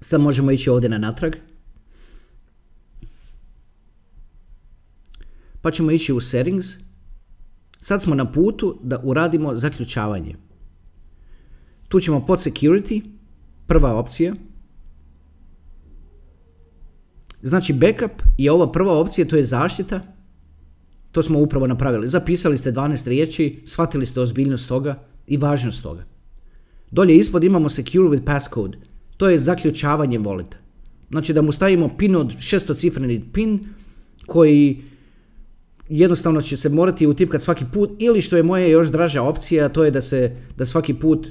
sad 0.00 0.20
možemo 0.20 0.50
ići 0.50 0.70
ovdje 0.70 0.88
na 0.88 0.98
natrag. 0.98 1.32
Pa 5.62 5.70
ćemo 5.70 5.90
ići 5.90 6.12
u 6.12 6.20
settings. 6.20 6.66
Sad 7.82 8.02
smo 8.02 8.14
na 8.14 8.32
putu 8.32 8.80
da 8.82 9.00
uradimo 9.02 9.56
zaključavanje. 9.56 10.36
Tu 11.88 12.00
ćemo 12.00 12.26
pod 12.26 12.38
security, 12.38 13.02
prva 13.66 13.94
opcija. 13.94 14.34
Znači 17.42 17.72
backup 17.72 18.22
je 18.38 18.52
ova 18.52 18.72
prva 18.72 18.98
opcija, 18.98 19.28
to 19.28 19.36
je 19.36 19.44
zaštita. 19.44 20.00
To 21.12 21.22
smo 21.22 21.38
upravo 21.38 21.66
napravili. 21.66 22.08
Zapisali 22.08 22.58
ste 22.58 22.72
12 22.72 23.08
riječi, 23.08 23.62
shvatili 23.66 24.06
ste 24.06 24.20
ozbiljnost 24.20 24.68
toga 24.68 25.02
i 25.26 25.36
važnost 25.36 25.82
toga. 25.82 26.13
Dolje 26.94 27.16
ispod 27.16 27.44
imamo 27.44 27.68
secure 27.68 28.08
with 28.08 28.24
passcode. 28.24 28.78
To 29.16 29.28
je 29.28 29.38
zaključavanje 29.38 30.18
volita. 30.18 30.56
Znači 31.10 31.32
da 31.32 31.42
mu 31.42 31.52
stavimo 31.52 31.88
pin 31.98 32.16
od 32.16 32.34
šestocifreni 32.38 33.24
pin 33.32 33.58
koji 34.26 34.82
jednostavno 35.88 36.40
će 36.42 36.56
se 36.56 36.68
morati 36.68 37.06
utipkati 37.06 37.44
svaki 37.44 37.64
put 37.72 37.90
ili 37.98 38.20
što 38.20 38.36
je 38.36 38.42
moja 38.42 38.66
još 38.66 38.90
draža 38.90 39.22
opcija, 39.22 39.68
to 39.68 39.84
je 39.84 39.90
da, 39.90 40.02
se, 40.02 40.36
da 40.56 40.66
svaki 40.66 40.94
put 40.94 41.26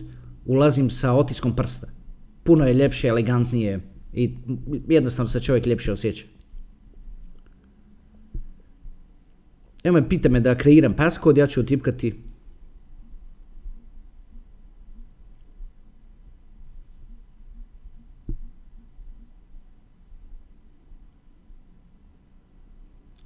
ulazim 0.46 0.90
sa 0.90 1.14
otiskom 1.14 1.56
prsta. 1.56 1.88
Puno 2.44 2.68
je 2.68 2.74
ljepše, 2.74 3.08
elegantnije 3.08 3.80
i 4.14 4.30
jednostavno 4.88 5.30
se 5.30 5.40
čovjek 5.40 5.66
ljepše 5.66 5.92
osjeća. 5.92 6.26
Evo 9.84 9.94
me 9.94 10.10
pita 10.10 10.30
me 10.30 10.40
da 10.40 10.58
kreiram 10.58 10.94
passcode, 10.94 11.42
ja 11.42 11.48
ću 11.48 11.62
utipkati 11.62 12.14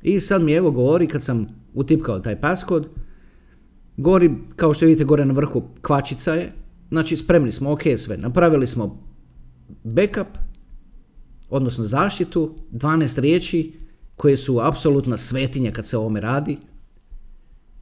I 0.01 0.19
sad 0.19 0.43
mi 0.43 0.53
evo 0.53 0.71
govori 0.71 1.07
kad 1.07 1.23
sam 1.23 1.47
utipkao 1.73 2.19
taj 2.19 2.41
paskod, 2.41 2.87
govori 3.97 4.31
kao 4.55 4.73
što 4.73 4.85
vidite 4.85 5.03
gore 5.03 5.25
na 5.25 5.33
vrhu 5.33 5.63
kvačica 5.81 6.33
je, 6.33 6.53
znači 6.89 7.17
spremni 7.17 7.51
smo, 7.51 7.71
ok 7.71 7.81
sve, 7.97 8.17
napravili 8.17 8.67
smo 8.67 9.03
backup, 9.83 10.27
odnosno 11.49 11.83
zaštitu, 11.83 12.55
12 12.71 13.19
riječi 13.19 13.73
koje 14.15 14.37
su 14.37 14.59
apsolutna 14.59 15.17
svetinja 15.17 15.71
kad 15.71 15.85
se 15.85 15.97
o 15.97 15.99
ovome 15.99 16.21
radi. 16.21 16.57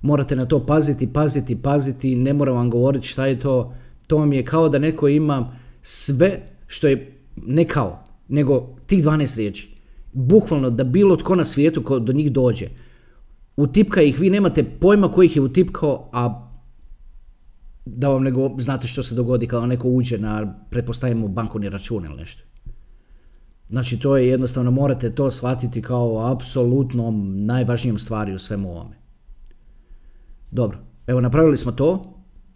Morate 0.02 0.36
na 0.36 0.46
to 0.46 0.66
paziti, 0.66 1.14
paziti, 1.14 1.62
paziti, 1.62 2.16
ne 2.16 2.34
moram 2.34 2.56
vam 2.56 2.70
govoriti 2.70 3.08
šta 3.08 3.26
je 3.26 3.40
to. 3.40 3.74
To 4.08 4.18
vam 4.18 4.34
je 4.34 4.46
kao 4.46 4.70
da 4.70 4.80
neko 4.80 5.08
ima 5.08 5.58
sve 5.82 6.42
što 6.68 6.88
je, 6.88 7.22
ne 7.36 7.68
kao, 7.68 8.04
nego 8.28 8.76
tih 8.86 9.04
12 9.04 9.38
riječi 9.38 9.75
bukvalno 10.16 10.70
da 10.70 10.84
bilo 10.84 11.16
tko 11.16 11.36
na 11.36 11.46
svijetu 11.46 11.84
ko 11.84 12.00
do 12.00 12.14
njih 12.14 12.32
dođe, 12.32 12.68
utipka 13.58 14.02
ih, 14.02 14.20
vi 14.20 14.30
nemate 14.30 14.64
pojma 14.64 15.12
koji 15.12 15.26
ih 15.26 15.36
je 15.36 15.42
utipkao, 15.42 16.10
a 16.14 16.52
da 17.86 18.10
vam 18.10 18.24
nego 18.24 18.56
znate 18.60 18.88
što 18.88 19.04
se 19.04 19.16
dogodi 19.16 19.48
kada 19.48 19.66
neko 19.66 19.88
uđe 19.88 20.18
na, 20.18 20.60
pretpostavimo, 20.70 21.28
bankovni 21.28 21.70
račun 21.70 22.06
ili 22.06 22.16
nešto. 22.16 22.44
Znači 23.70 24.00
to 24.00 24.18
je 24.18 24.28
jednostavno, 24.28 24.72
morate 24.72 25.12
to 25.12 25.32
shvatiti 25.32 25.82
kao 25.82 26.32
apsolutno 26.32 27.12
najvažnijom 27.36 28.00
stvari 28.00 28.34
u 28.34 28.40
svemu 28.40 28.72
ovome. 28.72 28.96
Dobro, 30.52 30.78
evo 31.08 31.22
napravili 31.22 31.58
smo 31.58 31.72
to, 31.72 32.14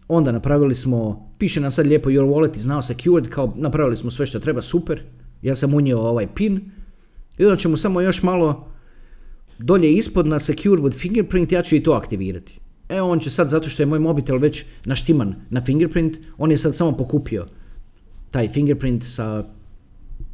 onda 0.07 0.31
napravili 0.31 0.75
smo, 0.75 1.29
piše 1.37 1.61
nam 1.61 1.71
sad 1.71 1.85
lijepo 1.85 2.09
your 2.09 2.33
wallet 2.33 2.57
is 2.57 2.63
now 2.63 2.81
secured, 2.81 3.29
kao 3.29 3.53
napravili 3.55 3.97
smo 3.97 4.11
sve 4.11 4.25
što 4.25 4.39
treba, 4.39 4.61
super, 4.61 5.01
ja 5.41 5.55
sam 5.55 5.73
unio 5.73 5.99
ovaj 5.99 6.27
pin, 6.35 6.71
i 7.39 7.45
onda 7.45 7.57
ćemo 7.57 7.77
samo 7.77 8.01
još 8.01 8.23
malo 8.23 8.67
dolje 9.59 9.93
ispod 9.93 10.27
na 10.27 10.39
Secure 10.39 10.81
with 10.81 10.99
Fingerprint, 10.99 11.51
ja 11.51 11.61
ću 11.61 11.75
i 11.75 11.83
to 11.83 11.91
aktivirati. 11.91 12.59
Evo 12.89 13.11
on 13.11 13.19
će 13.19 13.29
sad, 13.29 13.49
zato 13.49 13.69
što 13.69 13.81
je 13.81 13.87
moj 13.87 13.99
mobitel 13.99 14.37
već 14.37 14.65
naštiman 14.85 15.35
na 15.49 15.61
Fingerprint, 15.65 16.17
on 16.37 16.51
je 16.51 16.57
sad 16.57 16.75
samo 16.75 16.97
pokupio 16.97 17.45
taj 18.31 18.47
Fingerprint 18.47 19.03
sa, 19.03 19.43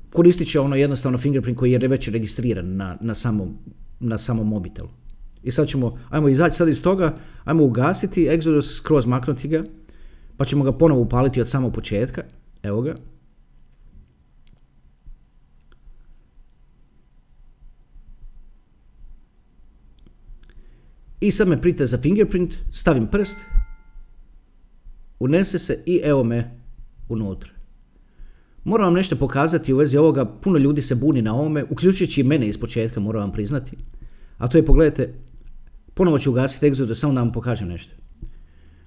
koristit 0.09 0.47
će 0.47 0.59
ono 0.59 0.75
jednostavno 0.75 1.17
Fingerprint 1.17 1.57
koji 1.57 1.71
je 1.71 1.87
već 1.87 2.07
registriran 2.07 2.75
na, 2.75 2.97
na, 3.01 3.15
samom, 3.15 3.57
na 3.99 4.17
samom 4.17 4.47
mobitelu. 4.47 4.89
I 5.43 5.51
sad 5.51 5.67
ćemo, 5.67 5.97
ajmo 6.09 6.29
izaći 6.29 6.55
sad 6.55 6.67
iz 6.67 6.81
toga, 6.81 7.17
ajmo 7.43 7.63
ugasiti 7.63 8.27
Exodus, 8.31 8.77
skroz 8.77 9.05
maknuti 9.05 9.47
ga, 9.47 9.63
pa 10.37 10.45
ćemo 10.45 10.63
ga 10.63 10.71
ponovo 10.71 11.01
upaliti 11.01 11.41
od 11.41 11.49
samog 11.49 11.73
početka. 11.73 12.23
Evo 12.63 12.81
ga. 12.81 12.95
I 21.19 21.31
sad 21.31 21.47
me 21.47 21.61
prite 21.61 21.85
za 21.87 21.97
fingerprint, 21.97 22.53
stavim 22.71 23.07
prst, 23.07 23.35
unese 25.19 25.59
se 25.59 25.83
i 25.85 26.01
evo 26.03 26.23
me 26.23 26.59
unutra. 27.09 27.51
Moram 28.63 28.87
vam 28.87 28.93
nešto 28.93 29.15
pokazati 29.15 29.73
u 29.73 29.77
vezi 29.77 29.97
ovoga, 29.97 30.25
puno 30.25 30.57
ljudi 30.57 30.81
se 30.81 30.95
buni 30.95 31.21
na 31.21 31.35
ovome, 31.35 31.63
uključujući 31.69 32.21
i 32.21 32.23
mene 32.23 32.47
iz 32.47 32.57
početka, 32.57 32.99
moram 32.99 33.21
vam 33.21 33.31
priznati. 33.31 33.77
A 34.37 34.47
to 34.47 34.57
je, 34.57 34.65
pogledajte, 34.65 35.13
ponovo 35.93 36.19
ću 36.19 36.31
ugasiti 36.31 36.65
Exodus, 36.65 36.93
samo 36.93 37.13
da 37.13 37.21
vam 37.21 37.31
pokažem 37.31 37.67
nešto. 37.67 37.95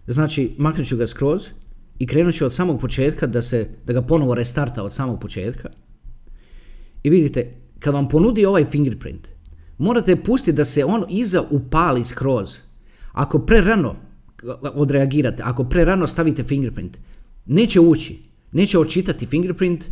Znači, 0.07 0.55
maknut 0.59 0.87
ću 0.87 0.97
ga 0.97 1.07
skroz 1.07 1.47
i 1.99 2.07
krenut 2.07 2.35
ću 2.35 2.47
od 2.47 2.55
samog 2.55 2.81
početka 2.81 3.27
da, 3.27 3.43
se, 3.43 3.69
da 3.87 3.93
ga 3.93 4.03
ponovo 4.03 4.35
restarta 4.35 4.83
od 4.83 4.95
samog 4.95 5.21
početka. 5.21 5.71
I 7.03 7.11
vidite, 7.11 7.55
kad 7.79 7.95
vam 7.95 8.09
ponudi 8.09 8.47
ovaj 8.47 8.65
fingerprint, 8.65 9.29
morate 9.79 10.17
pustiti 10.17 10.57
da 10.57 10.65
se 10.65 10.85
on 10.85 11.05
iza 11.09 11.43
upali 11.51 12.05
skroz. 12.05 12.57
Ako 13.13 13.39
prerano 13.39 13.97
odreagirate, 14.75 15.43
ako 15.43 15.65
prerano 15.65 16.07
stavite 16.07 16.45
fingerprint, 16.45 16.99
neće 17.47 17.81
ući, 17.81 18.19
neće 18.53 18.79
očitati 18.79 19.27
fingerprint 19.27 19.85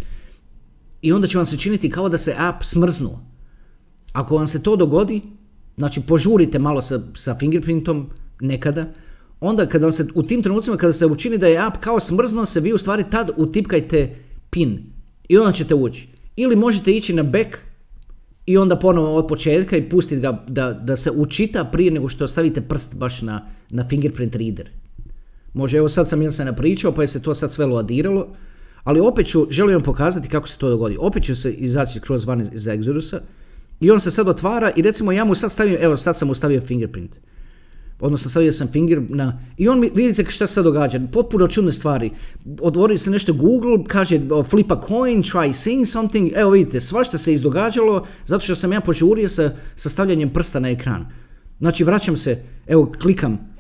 i 1.02 1.12
onda 1.12 1.26
će 1.26 1.38
vam 1.38 1.46
se 1.46 1.56
činiti 1.56 1.90
kao 1.90 2.08
da 2.08 2.18
se 2.18 2.34
app 2.38 2.62
smrznuo. 2.64 3.20
Ako 4.12 4.36
vam 4.36 4.46
se 4.46 4.62
to 4.62 4.76
dogodi, 4.76 5.22
znači 5.76 6.00
požurite 6.00 6.58
malo 6.58 6.82
sa, 6.82 7.00
sa 7.14 7.34
fingerprintom 7.38 8.10
nekada, 8.40 8.86
onda 9.40 9.66
kada 9.68 9.86
vam 9.86 9.92
se 9.92 10.06
u 10.14 10.22
tim 10.22 10.42
trenucima 10.42 10.76
kada 10.76 10.92
se 10.92 11.06
učini 11.06 11.38
da 11.38 11.46
je 11.46 11.58
app 11.58 11.76
kao 11.80 12.00
smrznuo 12.00 12.46
se, 12.46 12.60
vi 12.60 12.72
u 12.72 12.78
stvari 12.78 13.04
tad 13.10 13.30
utipkajte 13.36 14.16
pin 14.50 14.78
i 15.28 15.38
onda 15.38 15.52
ćete 15.52 15.74
ući. 15.74 16.08
Ili 16.36 16.56
možete 16.56 16.92
ići 16.92 17.14
na 17.14 17.22
back 17.22 17.56
i 18.46 18.56
onda 18.56 18.76
ponovo 18.78 19.14
od 19.14 19.26
početka 19.26 19.76
i 19.76 19.88
pustiti 19.88 20.20
ga 20.20 20.44
da, 20.48 20.72
da 20.72 20.96
se 20.96 21.10
učita 21.10 21.64
prije 21.64 21.90
nego 21.90 22.08
što 22.08 22.28
stavite 22.28 22.60
prst 22.60 22.96
baš 22.96 23.22
na, 23.22 23.46
na 23.70 23.88
fingerprint 23.88 24.36
reader. 24.36 24.70
Može, 25.52 25.78
evo 25.78 25.88
sad 25.88 26.08
sam 26.08 26.22
jel 26.22 26.32
se 26.32 26.44
napričao 26.44 26.92
pa 26.92 27.02
je 27.02 27.08
se 27.08 27.22
to 27.22 27.34
sad 27.34 27.52
sve 27.52 27.66
loadiralo, 27.66 28.28
ali 28.84 29.00
opet 29.00 29.26
ću, 29.26 29.46
želim 29.50 29.74
vam 29.74 29.82
pokazati 29.82 30.28
kako 30.28 30.48
se 30.48 30.58
to 30.58 30.68
dogodi. 30.68 30.96
Opet 31.00 31.24
ću 31.24 31.34
se 31.34 31.52
izaći 31.52 32.00
kroz 32.00 32.24
van 32.24 32.40
iz 32.40 32.66
Exodusa 32.66 33.18
i 33.80 33.90
on 33.90 34.00
se 34.00 34.10
sad 34.10 34.28
otvara 34.28 34.70
i 34.76 34.82
recimo 34.82 35.12
ja 35.12 35.24
mu 35.24 35.34
sad 35.34 35.52
stavim, 35.52 35.76
evo 35.80 35.96
sad 35.96 36.18
sam 36.18 36.28
mu 36.28 36.34
stavio 36.34 36.60
fingerprint 36.60 37.16
odnosno 38.00 38.30
stavio 38.30 38.52
sam 38.52 38.68
finger 38.68 39.02
na, 39.08 39.40
i 39.56 39.68
on 39.68 39.80
mi, 39.80 39.90
vidite 39.94 40.30
šta 40.30 40.46
se 40.46 40.62
događa, 40.62 41.00
potpuno 41.12 41.48
čudne 41.48 41.72
stvari. 41.72 42.10
Otvori 42.60 42.98
se 42.98 43.10
nešto 43.10 43.32
Google, 43.32 43.84
kaže 43.86 44.20
flip 44.50 44.72
a 44.72 44.80
coin, 44.88 45.22
try 45.22 45.52
seeing 45.52 45.86
something, 45.86 46.32
evo 46.34 46.50
vidite, 46.50 46.80
svašta 46.80 47.18
se 47.18 47.34
izdogađalo 47.34 48.06
zato 48.26 48.44
što 48.44 48.54
sam 48.54 48.72
ja 48.72 48.80
požurio 48.80 49.28
sa, 49.28 49.50
sa 49.76 49.88
stavljanjem 49.88 50.30
prsta 50.30 50.60
na 50.60 50.70
ekran. 50.70 51.06
Znači 51.58 51.84
vraćam 51.84 52.16
se, 52.16 52.42
evo 52.66 52.92
klikam, 53.02 53.56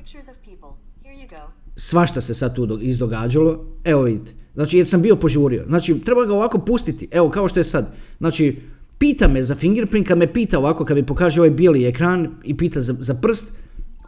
svašta 1.76 2.20
se 2.20 2.34
sad 2.34 2.54
tu 2.54 2.78
izdogađalo, 2.80 3.64
evo 3.84 4.02
vidite. 4.02 4.32
Znači 4.54 4.78
jer 4.78 4.86
sam 4.86 5.02
bio 5.02 5.16
požurio, 5.16 5.64
znači 5.68 6.00
treba 6.00 6.24
ga 6.24 6.34
ovako 6.34 6.58
pustiti, 6.58 7.08
evo 7.10 7.30
kao 7.30 7.48
što 7.48 7.60
je 7.60 7.64
sad. 7.64 7.94
Znači 8.18 8.60
pita 8.98 9.28
me 9.28 9.42
za 9.42 9.54
fingerprint, 9.54 10.08
kad 10.08 10.18
me 10.18 10.32
pita 10.32 10.58
ovako, 10.58 10.84
kad 10.84 10.96
mi 10.96 11.06
pokaže 11.06 11.40
ovaj 11.40 11.50
bijeli 11.50 11.86
ekran 11.86 12.34
i 12.44 12.56
pita 12.56 12.82
za, 12.82 12.94
za 12.98 13.14
prst, 13.14 13.46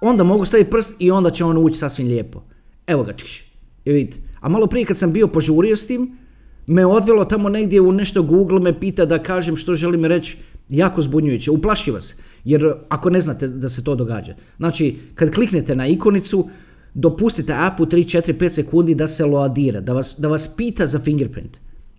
onda 0.01 0.25
mogu 0.25 0.45
staviti 0.45 0.71
prst 0.71 0.93
i 0.99 1.11
onda 1.11 1.31
će 1.31 1.45
on 1.45 1.59
ući 1.59 1.79
sasvim 1.79 2.09
lijepo. 2.09 2.43
Evo 2.87 3.03
ga, 3.03 3.13
čiš. 3.13 3.45
I 3.85 3.93
vidite. 3.93 4.19
A 4.41 4.49
malo 4.49 4.67
prije 4.67 4.87
kad 4.87 4.97
sam 4.97 5.13
bio 5.13 5.27
požurio 5.27 5.77
s 5.77 5.87
tim, 5.87 6.19
me 6.67 6.87
odvelo 6.87 7.25
tamo 7.25 7.49
negdje 7.49 7.81
u 7.81 7.93
nešto 7.93 8.23
Google, 8.23 8.61
me 8.61 8.81
pita 8.81 9.07
da 9.07 9.23
kažem 9.23 9.57
što 9.57 9.75
želim 9.75 10.05
reći, 10.05 10.37
jako 10.69 11.03
zbunjujuće, 11.03 11.51
uplaši 11.51 11.91
vas. 11.91 12.15
Jer 12.45 12.73
ako 12.89 13.11
ne 13.11 13.21
znate 13.21 13.49
da 13.49 13.69
se 13.69 13.85
to 13.85 13.95
događa. 13.95 14.35
Znači, 14.57 14.97
kad 15.15 15.35
kliknete 15.35 15.77
na 15.77 15.87
ikonicu, 15.87 16.49
dopustite 16.95 17.55
appu 17.57 17.87
3, 17.87 18.21
4, 18.21 18.39
5 18.39 18.51
sekundi 18.51 18.95
da 18.95 19.09
se 19.09 19.25
loadira, 19.25 19.81
da 19.81 19.93
vas, 19.93 20.15
da 20.19 20.29
vas 20.29 20.57
pita 20.57 20.87
za 20.87 20.99
fingerprint. 20.99 21.59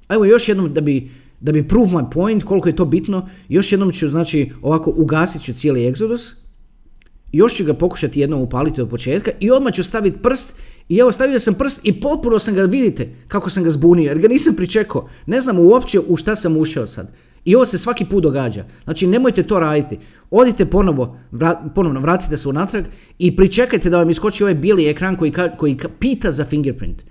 Evo 0.10 0.26
još 0.26 0.50
jednom 0.50 0.74
da 0.74 0.82
bi, 0.82 1.12
da 1.40 1.52
bi 1.52 1.68
prove 1.68 1.88
my 1.88 2.10
point, 2.12 2.44
koliko 2.44 2.70
je 2.70 2.76
to 2.76 2.86
bitno, 2.86 3.30
još 3.50 3.72
jednom 3.72 3.92
ću, 3.92 4.10
znači, 4.10 4.52
ovako 4.62 4.94
ugasit 4.98 5.44
ću 5.44 5.54
cijeli 5.54 5.92
Exodus, 5.92 6.34
još 7.32 7.56
ću 7.56 7.66
ga 7.66 7.74
pokušati 7.74 8.20
jednom 8.20 8.42
upaliti 8.42 8.82
od 8.82 8.90
početka 8.90 9.32
i 9.40 9.52
odmah 9.52 9.74
ću 9.74 9.84
staviti 9.84 10.18
prst 10.22 10.54
i 10.90 10.98
evo 10.98 11.12
stavio 11.12 11.40
sam 11.40 11.54
prst 11.54 11.80
i 11.84 12.00
potpuno 12.00 12.40
sam 12.40 12.56
ga, 12.56 12.64
vidite 12.64 13.10
kako 13.28 13.50
sam 13.50 13.64
ga 13.64 13.70
zbunio 13.70 14.08
jer 14.08 14.20
ga 14.20 14.28
nisam 14.28 14.56
pričekao. 14.56 15.10
Ne 15.26 15.42
znam 15.42 15.60
uopće 15.60 16.00
u 16.00 16.16
šta 16.16 16.36
sam 16.36 16.58
ušao 16.58 16.88
sad. 16.88 17.14
I 17.46 17.56
ovo 17.56 17.66
se 17.66 17.78
svaki 17.78 18.06
put 18.06 18.24
događa. 18.24 18.66
Znači 18.84 19.08
nemojte 19.08 19.44
to 19.44 19.60
raditi. 19.60 20.00
Odite 20.32 20.66
ponovo, 20.66 21.18
ponovno, 21.76 22.00
vratite 22.00 22.38
se 22.38 22.50
unatrag 22.50 22.86
i 23.18 23.36
pričekajte 23.36 23.90
da 23.90 23.98
vam 23.98 24.10
iskoči 24.10 24.44
ovaj 24.44 24.56
bijeli 24.56 24.88
ekran 24.88 25.16
koji, 25.16 25.34
koji 25.58 25.78
pita 26.00 26.32
za 26.32 26.46
fingerprint. 26.46 27.02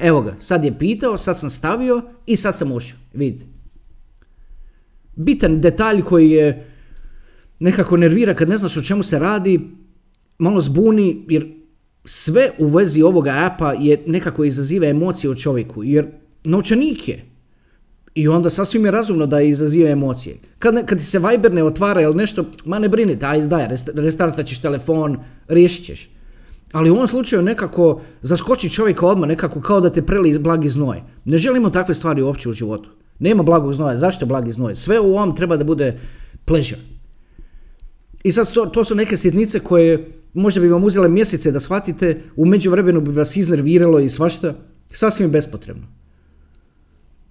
Evo 0.00 0.20
ga, 0.20 0.34
sad 0.38 0.64
je 0.64 0.78
pitao, 0.78 1.18
sad 1.18 1.38
sam 1.38 1.50
stavio 1.50 2.02
i 2.26 2.36
sad 2.36 2.58
sam 2.58 2.72
ušao. 2.72 2.98
Vidite. 3.12 3.46
Bitan 5.16 5.60
detalj 5.60 6.02
koji 6.02 6.30
je 6.30 6.75
nekako 7.58 7.96
nervira 7.96 8.34
kad 8.34 8.48
ne 8.48 8.58
znaš 8.58 8.76
o 8.76 8.82
čemu 8.82 9.02
se 9.02 9.18
radi, 9.18 9.60
malo 10.38 10.60
zbuni 10.60 11.24
jer 11.28 11.52
sve 12.04 12.50
u 12.58 12.66
vezi 12.66 13.02
ovoga 13.02 13.50
apa 13.52 13.72
je 13.72 14.02
nekako 14.06 14.44
izaziva 14.44 14.86
emocije 14.86 15.30
u 15.30 15.34
čovjeku 15.34 15.84
jer 15.84 16.06
novčanik 16.44 17.08
je. 17.08 17.24
I 18.14 18.28
onda 18.28 18.50
sasvim 18.50 18.84
je 18.84 18.90
razumno 18.90 19.26
da 19.26 19.40
izaziva 19.40 19.90
emocije. 19.90 20.36
Kad, 20.58 20.86
kad 20.86 20.98
ti 20.98 21.04
se 21.04 21.18
Viber 21.18 21.54
ne 21.54 21.64
otvara 21.64 22.02
ili 22.02 22.14
nešto, 22.14 22.44
ma 22.64 22.78
ne 22.78 22.88
brinite, 22.88 23.26
ajde 23.26 23.46
daj, 23.46 23.68
restartat 23.94 24.46
ćeš 24.46 24.58
telefon, 24.58 25.18
riješit 25.48 25.84
ćeš. 25.84 26.08
Ali 26.72 26.90
u 26.90 26.94
ovom 26.94 27.08
slučaju 27.08 27.42
nekako 27.42 28.00
zaskoči 28.22 28.70
čovjeka 28.70 29.06
odmah, 29.06 29.28
nekako 29.28 29.60
kao 29.60 29.80
da 29.80 29.90
te 29.90 30.02
preli 30.02 30.38
blagi 30.38 30.68
znoj. 30.68 31.02
Ne 31.24 31.38
želimo 31.38 31.70
takve 31.70 31.94
stvari 31.94 32.22
uopće 32.22 32.48
u 32.48 32.52
životu. 32.52 32.90
Nema 33.18 33.42
blagog 33.42 33.72
znoja. 33.72 33.98
Zašto 33.98 34.26
blagi 34.26 34.52
znoj? 34.52 34.76
Sve 34.76 35.00
u 35.00 35.16
ovom 35.16 35.36
treba 35.36 35.56
da 35.56 35.64
bude 35.64 35.98
pleasure. 36.44 36.80
I 38.26 38.32
sad 38.32 38.52
to, 38.52 38.66
to 38.66 38.84
su 38.84 38.94
neke 38.94 39.16
sitnice 39.16 39.60
koje 39.60 40.12
možda 40.34 40.60
bi 40.60 40.68
vam 40.68 40.84
uzele 40.84 41.08
mjesece 41.08 41.50
da 41.50 41.60
shvatite, 41.60 42.22
u 42.36 42.46
međuvremenu 42.46 43.00
bi 43.00 43.10
vas 43.10 43.36
iznerviralo 43.36 44.00
i 44.00 44.08
svašta, 44.08 44.54
sasvim 44.90 45.30
bespotrebno. 45.30 45.86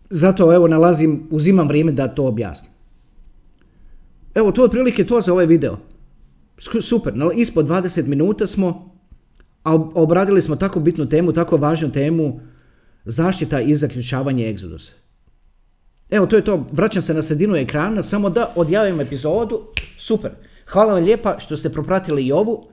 Zato 0.10 0.54
evo 0.54 0.68
nalazim, 0.68 1.28
uzimam 1.32 1.68
vrijeme 1.68 1.92
da 1.92 2.08
to 2.08 2.28
objasnim. 2.28 2.72
Evo 4.36 4.52
to 4.52 4.64
otprilike 4.64 5.06
to 5.06 5.22
za 5.22 5.34
ovaj 5.34 5.46
video. 5.46 5.78
Super, 6.82 7.14
ispod 7.36 7.68
20 7.68 8.08
minuta 8.08 8.48
smo, 8.48 8.96
a 9.64 9.74
obradili 9.76 10.42
smo 10.42 10.56
tako 10.56 10.80
bitnu 10.80 11.10
temu, 11.10 11.34
tako 11.34 11.58
važnu 11.58 11.92
temu, 11.92 12.40
zaštita 13.06 13.62
i 13.62 13.76
zaključavanje 13.76 14.54
Exodus. 14.54 14.92
Evo 16.10 16.26
to 16.26 16.36
je 16.36 16.46
to, 16.46 16.68
vraćam 16.72 17.02
se 17.02 17.14
na 17.14 17.22
sredinu 17.22 17.56
ekrana, 17.56 18.04
samo 18.04 18.30
da 18.30 18.54
odjavim 18.56 19.02
epizodu, 19.02 19.62
super. 19.98 20.32
Hvala 20.68 20.94
vam 20.94 21.04
lijepa 21.04 21.40
što 21.40 21.58
ste 21.58 21.70
propratili 21.70 22.26
i 22.26 22.32
ovu. 22.32 22.68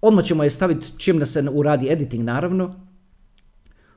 Odmah 0.00 0.24
ćemo 0.24 0.44
je 0.44 0.50
staviti 0.50 0.88
čim 0.96 1.18
da 1.18 1.26
se 1.26 1.44
uradi 1.52 1.88
editing 1.92 2.24
naravno. 2.24 2.80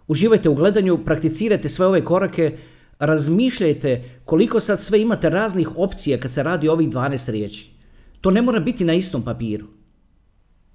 Uživajte 0.08 0.50
u 0.50 0.56
gledanju, 0.56 0.98
prakticirajte 1.06 1.70
sve 1.70 1.86
ove 1.86 2.04
korake, 2.04 2.58
razmišljajte 3.00 4.04
koliko 4.26 4.60
sad 4.60 4.82
sve 4.82 5.02
imate 5.02 5.30
raznih 5.30 5.78
opcija 5.78 6.20
kad 6.20 6.32
se 6.32 6.44
radi 6.44 6.70
ovih 6.70 6.90
12 6.90 7.32
riječi. 7.32 7.72
To 8.22 8.32
ne 8.32 8.42
mora 8.42 8.60
biti 8.60 8.86
na 8.86 8.94
istom 8.94 9.22
papiru. 9.22 9.66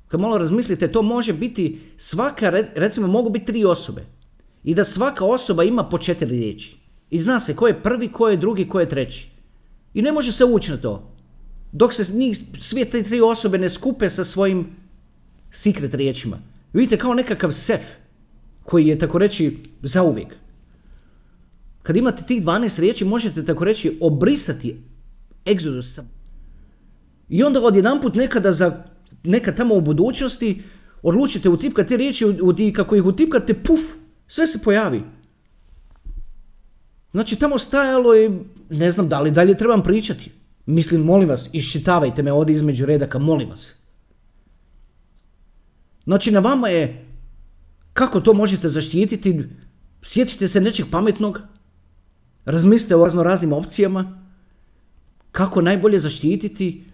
Kad 0.08 0.20
malo 0.20 0.38
razmislite, 0.38 0.92
to 0.92 1.02
može 1.02 1.32
biti 1.32 1.80
svaka, 1.96 2.50
recimo 2.74 3.06
mogu 3.06 3.30
biti 3.30 3.46
tri 3.46 3.64
osobe. 3.64 4.04
I 4.64 4.74
da 4.74 4.84
svaka 4.84 5.24
osoba 5.24 5.64
ima 5.64 5.84
po 5.84 5.98
četiri 5.98 6.28
riječi. 6.28 6.76
I 7.10 7.20
zna 7.20 7.40
se 7.40 7.56
ko 7.56 7.66
je 7.66 7.82
prvi, 7.82 8.08
ko 8.08 8.28
je 8.28 8.36
drugi, 8.36 8.68
ko 8.68 8.80
je 8.80 8.88
treći. 8.88 9.30
I 9.94 10.02
ne 10.02 10.12
može 10.12 10.32
se 10.32 10.44
ući 10.44 10.70
na 10.70 10.76
to. 10.76 11.11
Dok 11.72 11.94
se 11.94 12.12
njih, 12.14 12.38
sve 12.60 12.84
te 12.84 13.02
tri 13.02 13.20
osobe 13.20 13.58
ne 13.58 13.70
skupe 13.70 14.10
sa 14.10 14.24
svojim 14.24 14.66
secret 15.50 15.94
riječima. 15.94 16.38
Vidite 16.72 16.98
kao 16.98 17.14
nekakav 17.14 17.52
sef 17.52 17.80
koji 18.62 18.86
je 18.86 18.98
tako 18.98 19.18
reći 19.18 19.58
zauvijek. 19.82 20.34
Kad 21.82 21.96
imate 21.96 22.22
tih 22.26 22.44
12 22.44 22.80
riječi 22.80 23.04
možete 23.04 23.44
tako 23.44 23.64
reći 23.64 23.98
obrisati 24.00 24.76
Exodus 25.44 26.02
I 27.28 27.42
onda 27.42 27.60
odjedanput 27.60 28.14
nekada 28.14 28.52
za 28.52 28.84
nekad 29.24 29.56
tamo 29.56 29.74
u 29.74 29.80
budućnosti 29.80 30.62
odlučite 31.02 31.48
utipkati 31.48 31.88
te 31.88 31.96
riječi 31.96 32.24
i 32.58 32.72
kako 32.72 32.96
ih 32.96 33.04
utipkate, 33.04 33.54
puf, 33.54 33.80
sve 34.26 34.46
se 34.46 34.58
pojavi. 34.62 35.02
Znači 37.12 37.36
tamo 37.36 37.58
stajalo 37.58 38.16
i 38.16 38.30
ne 38.70 38.90
znam 38.90 39.08
da 39.08 39.20
li 39.20 39.30
dalje 39.30 39.56
trebam 39.58 39.82
pričati. 39.82 40.41
Mislim, 40.66 41.00
molim 41.00 41.28
vas, 41.28 41.48
iščitavajte 41.52 42.22
me 42.22 42.32
ovdje 42.32 42.54
između 42.54 42.86
redaka, 42.86 43.18
molim 43.18 43.50
vas. 43.50 43.70
Znači, 46.04 46.30
na 46.30 46.40
vama 46.40 46.68
je 46.68 47.06
kako 47.92 48.20
to 48.20 48.34
možete 48.34 48.68
zaštititi, 48.68 49.48
sjetite 50.02 50.48
se 50.48 50.60
nečeg 50.60 50.86
pametnog, 50.90 51.40
razmislite 52.44 52.96
o 52.96 53.04
razno 53.04 53.22
raznim 53.22 53.52
opcijama, 53.52 54.18
kako 55.32 55.60
najbolje 55.60 55.98
zaštititi 55.98 56.84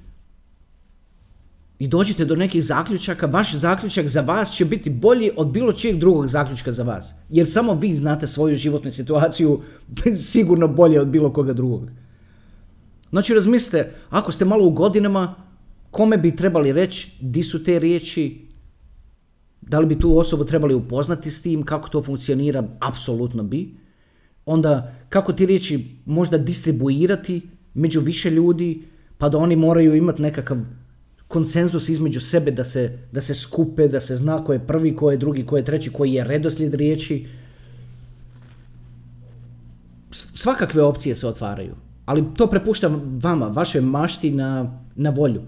i 1.79 1.89
dođite 1.89 2.25
do 2.25 2.37
nekih 2.37 2.65
zaključaka. 2.65 3.27
Vaš 3.27 3.55
zaključak 3.55 4.09
za 4.09 4.21
vas 4.21 4.53
će 4.53 4.65
biti 4.65 4.91
bolji 4.91 5.31
od 5.37 5.51
bilo 5.51 5.73
čijeg 5.73 5.99
drugog 5.99 6.29
zaključka 6.29 6.73
za 6.73 6.83
vas. 6.83 7.13
Jer 7.31 7.51
samo 7.51 7.75
vi 7.75 7.93
znate 7.95 8.27
svoju 8.27 8.57
životnu 8.57 8.93
situaciju 8.93 9.63
sigurno 10.33 10.69
bolje 10.69 11.01
od 11.01 11.09
bilo 11.09 11.33
koga 11.33 11.53
drugog. 11.53 11.91
Znači 13.11 13.35
razmislite, 13.35 13.93
ako 14.11 14.33
ste 14.33 14.45
malo 14.45 14.67
u 14.67 14.71
godinama, 14.71 15.35
kome 15.91 16.17
bi 16.17 16.37
trebali 16.37 16.73
reći 16.73 17.13
di 17.21 17.43
su 17.43 17.65
te 17.65 17.79
riječi, 17.79 18.49
da 19.61 19.81
li 19.81 19.87
bi 19.87 19.99
tu 19.99 20.19
osobu 20.19 20.45
trebali 20.45 20.75
upoznati 20.75 21.31
s 21.31 21.43
tim, 21.43 21.63
kako 21.63 21.89
to 21.89 22.03
funkcionira, 22.03 22.65
apsolutno 22.81 23.43
bi. 23.43 23.75
Onda 24.47 24.95
kako 25.09 25.33
ti 25.33 25.47
riječi 25.47 25.97
možda 26.05 26.39
distribuirati 26.39 27.43
među 27.75 28.01
više 28.01 28.31
ljudi, 28.31 28.83
pa 29.19 29.29
da 29.29 29.39
oni 29.39 29.57
moraju 29.57 29.95
imati 29.95 30.23
nekakav 30.23 30.59
konsenzus 31.29 31.89
između 31.89 32.21
sebe 32.21 32.51
da 32.51 32.65
se, 32.65 32.99
da 33.13 33.21
se 33.21 33.35
skupe, 33.35 33.89
da 33.89 34.01
se 34.01 34.17
zna 34.17 34.45
ko 34.45 34.53
je 34.53 34.67
prvi, 34.67 34.97
ko 34.97 35.11
je 35.11 35.17
drugi, 35.17 35.47
ko 35.47 35.57
je 35.57 35.65
treći, 35.65 35.91
koji 35.91 36.13
je 36.13 36.25
redoslijed 36.25 36.75
riječi. 36.75 37.27
Svakakve 40.11 40.83
opcije 40.83 41.17
se 41.17 41.27
otvaraju, 41.27 41.75
ali 42.09 42.25
to 42.37 42.47
prepuštam 42.47 43.19
vama, 43.23 43.47
vašoj 43.47 43.81
mašti 43.81 44.31
na, 44.31 44.81
na 44.95 45.11
volju. 45.11 45.43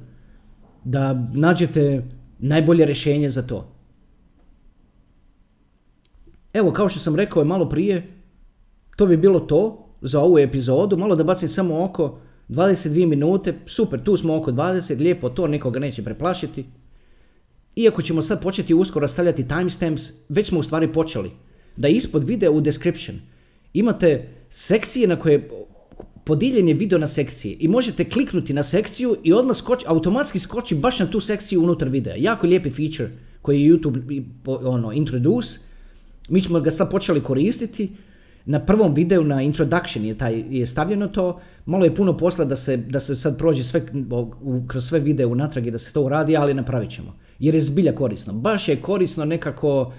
Da 0.85 1.29
nađete 1.33 2.03
najbolje 2.39 2.85
rješenje 2.85 3.31
za 3.31 3.43
to. 3.43 3.73
Evo, 6.53 6.73
kao 6.73 6.89
što 6.89 6.99
sam 6.99 7.17
rekao 7.17 7.45
malo 7.45 7.69
prije, 7.69 8.13
to 8.97 9.07
bi 9.07 9.17
bilo 9.17 9.41
to 9.41 9.87
za 10.01 10.21
ovu 10.21 10.39
epizodu. 10.39 10.97
Malo 10.97 11.17
da 11.17 11.25
bacim 11.25 11.49
samo 11.49 11.85
oko 11.85 12.19
22 12.49 13.07
minute, 13.07 13.55
super, 13.67 14.03
tu 14.05 14.17
smo 14.17 14.37
oko 14.37 14.53
20, 14.53 14.99
lijepo 14.99 15.29
to, 15.29 15.47
nikoga 15.47 15.81
neće 15.81 16.05
preplašiti. 16.05 16.67
Iako 17.77 18.03
ćemo 18.03 18.23
sad 18.23 18.43
početi 18.43 18.75
uskoro 18.75 19.09
stavljati 19.09 19.49
timestamps, 19.49 20.11
već 20.29 20.49
smo 20.49 20.61
u 20.61 20.63
stvari 20.63 20.93
počeli. 20.93 21.31
Da 21.77 21.89
ispod 21.89 22.25
videa 22.25 22.51
u 22.51 22.61
description 22.61 23.21
imate 23.73 24.29
sekcije 24.51 25.09
na 25.09 25.17
koje 25.17 25.51
podijeljen 26.31 26.69
je 26.69 26.75
video 26.75 26.99
na 26.99 27.09
sekcije 27.09 27.57
i 27.59 27.69
možete 27.69 28.05
kliknuti 28.05 28.55
na 28.55 28.63
sekciju 28.63 29.17
i 29.23 29.33
odmah 29.33 29.57
skoči, 29.57 29.85
automatski 29.89 30.39
skoči 30.39 30.75
baš 30.75 30.99
na 30.99 31.07
tu 31.11 31.21
sekciju 31.21 31.63
unutar 31.63 31.89
videa. 31.89 32.15
Jako 32.17 32.47
lijepi 32.47 32.71
feature 32.71 33.11
koji 33.43 33.63
je 33.63 33.73
YouTube 33.73 34.23
ono, 34.47 34.93
introduce. 34.93 35.59
Mi 36.29 36.41
smo 36.41 36.61
ga 36.61 36.71
sad 36.71 36.91
počeli 36.91 37.23
koristiti 37.23 37.89
na 38.45 38.61
prvom 38.61 38.95
videu 38.95 39.25
na 39.25 39.43
introduction 39.43 40.05
je, 40.05 40.15
taj, 40.19 40.45
je 40.51 40.67
stavljeno 40.67 41.09
to, 41.09 41.41
malo 41.67 41.85
je 41.85 41.95
puno 41.95 42.17
posla 42.17 42.45
da 42.45 42.57
se, 42.57 42.77
da 42.77 43.01
se 43.01 43.17
sad 43.17 43.39
prođe 43.39 43.65
sve, 43.65 43.83
kroz 44.67 44.89
sve 44.89 45.01
videe 45.01 45.27
unatrag 45.27 45.67
i 45.67 45.71
da 45.71 45.79
se 45.79 45.93
to 45.93 46.03
uradi, 46.03 46.37
ali 46.37 46.55
napravit 46.55 46.91
ćemo. 46.91 47.17
Jer 47.39 47.55
je 47.55 47.61
zbilja 47.61 47.95
korisno. 47.95 48.33
Baš 48.33 48.69
je 48.69 48.77
korisno 48.77 49.25
nekako, 49.25 49.93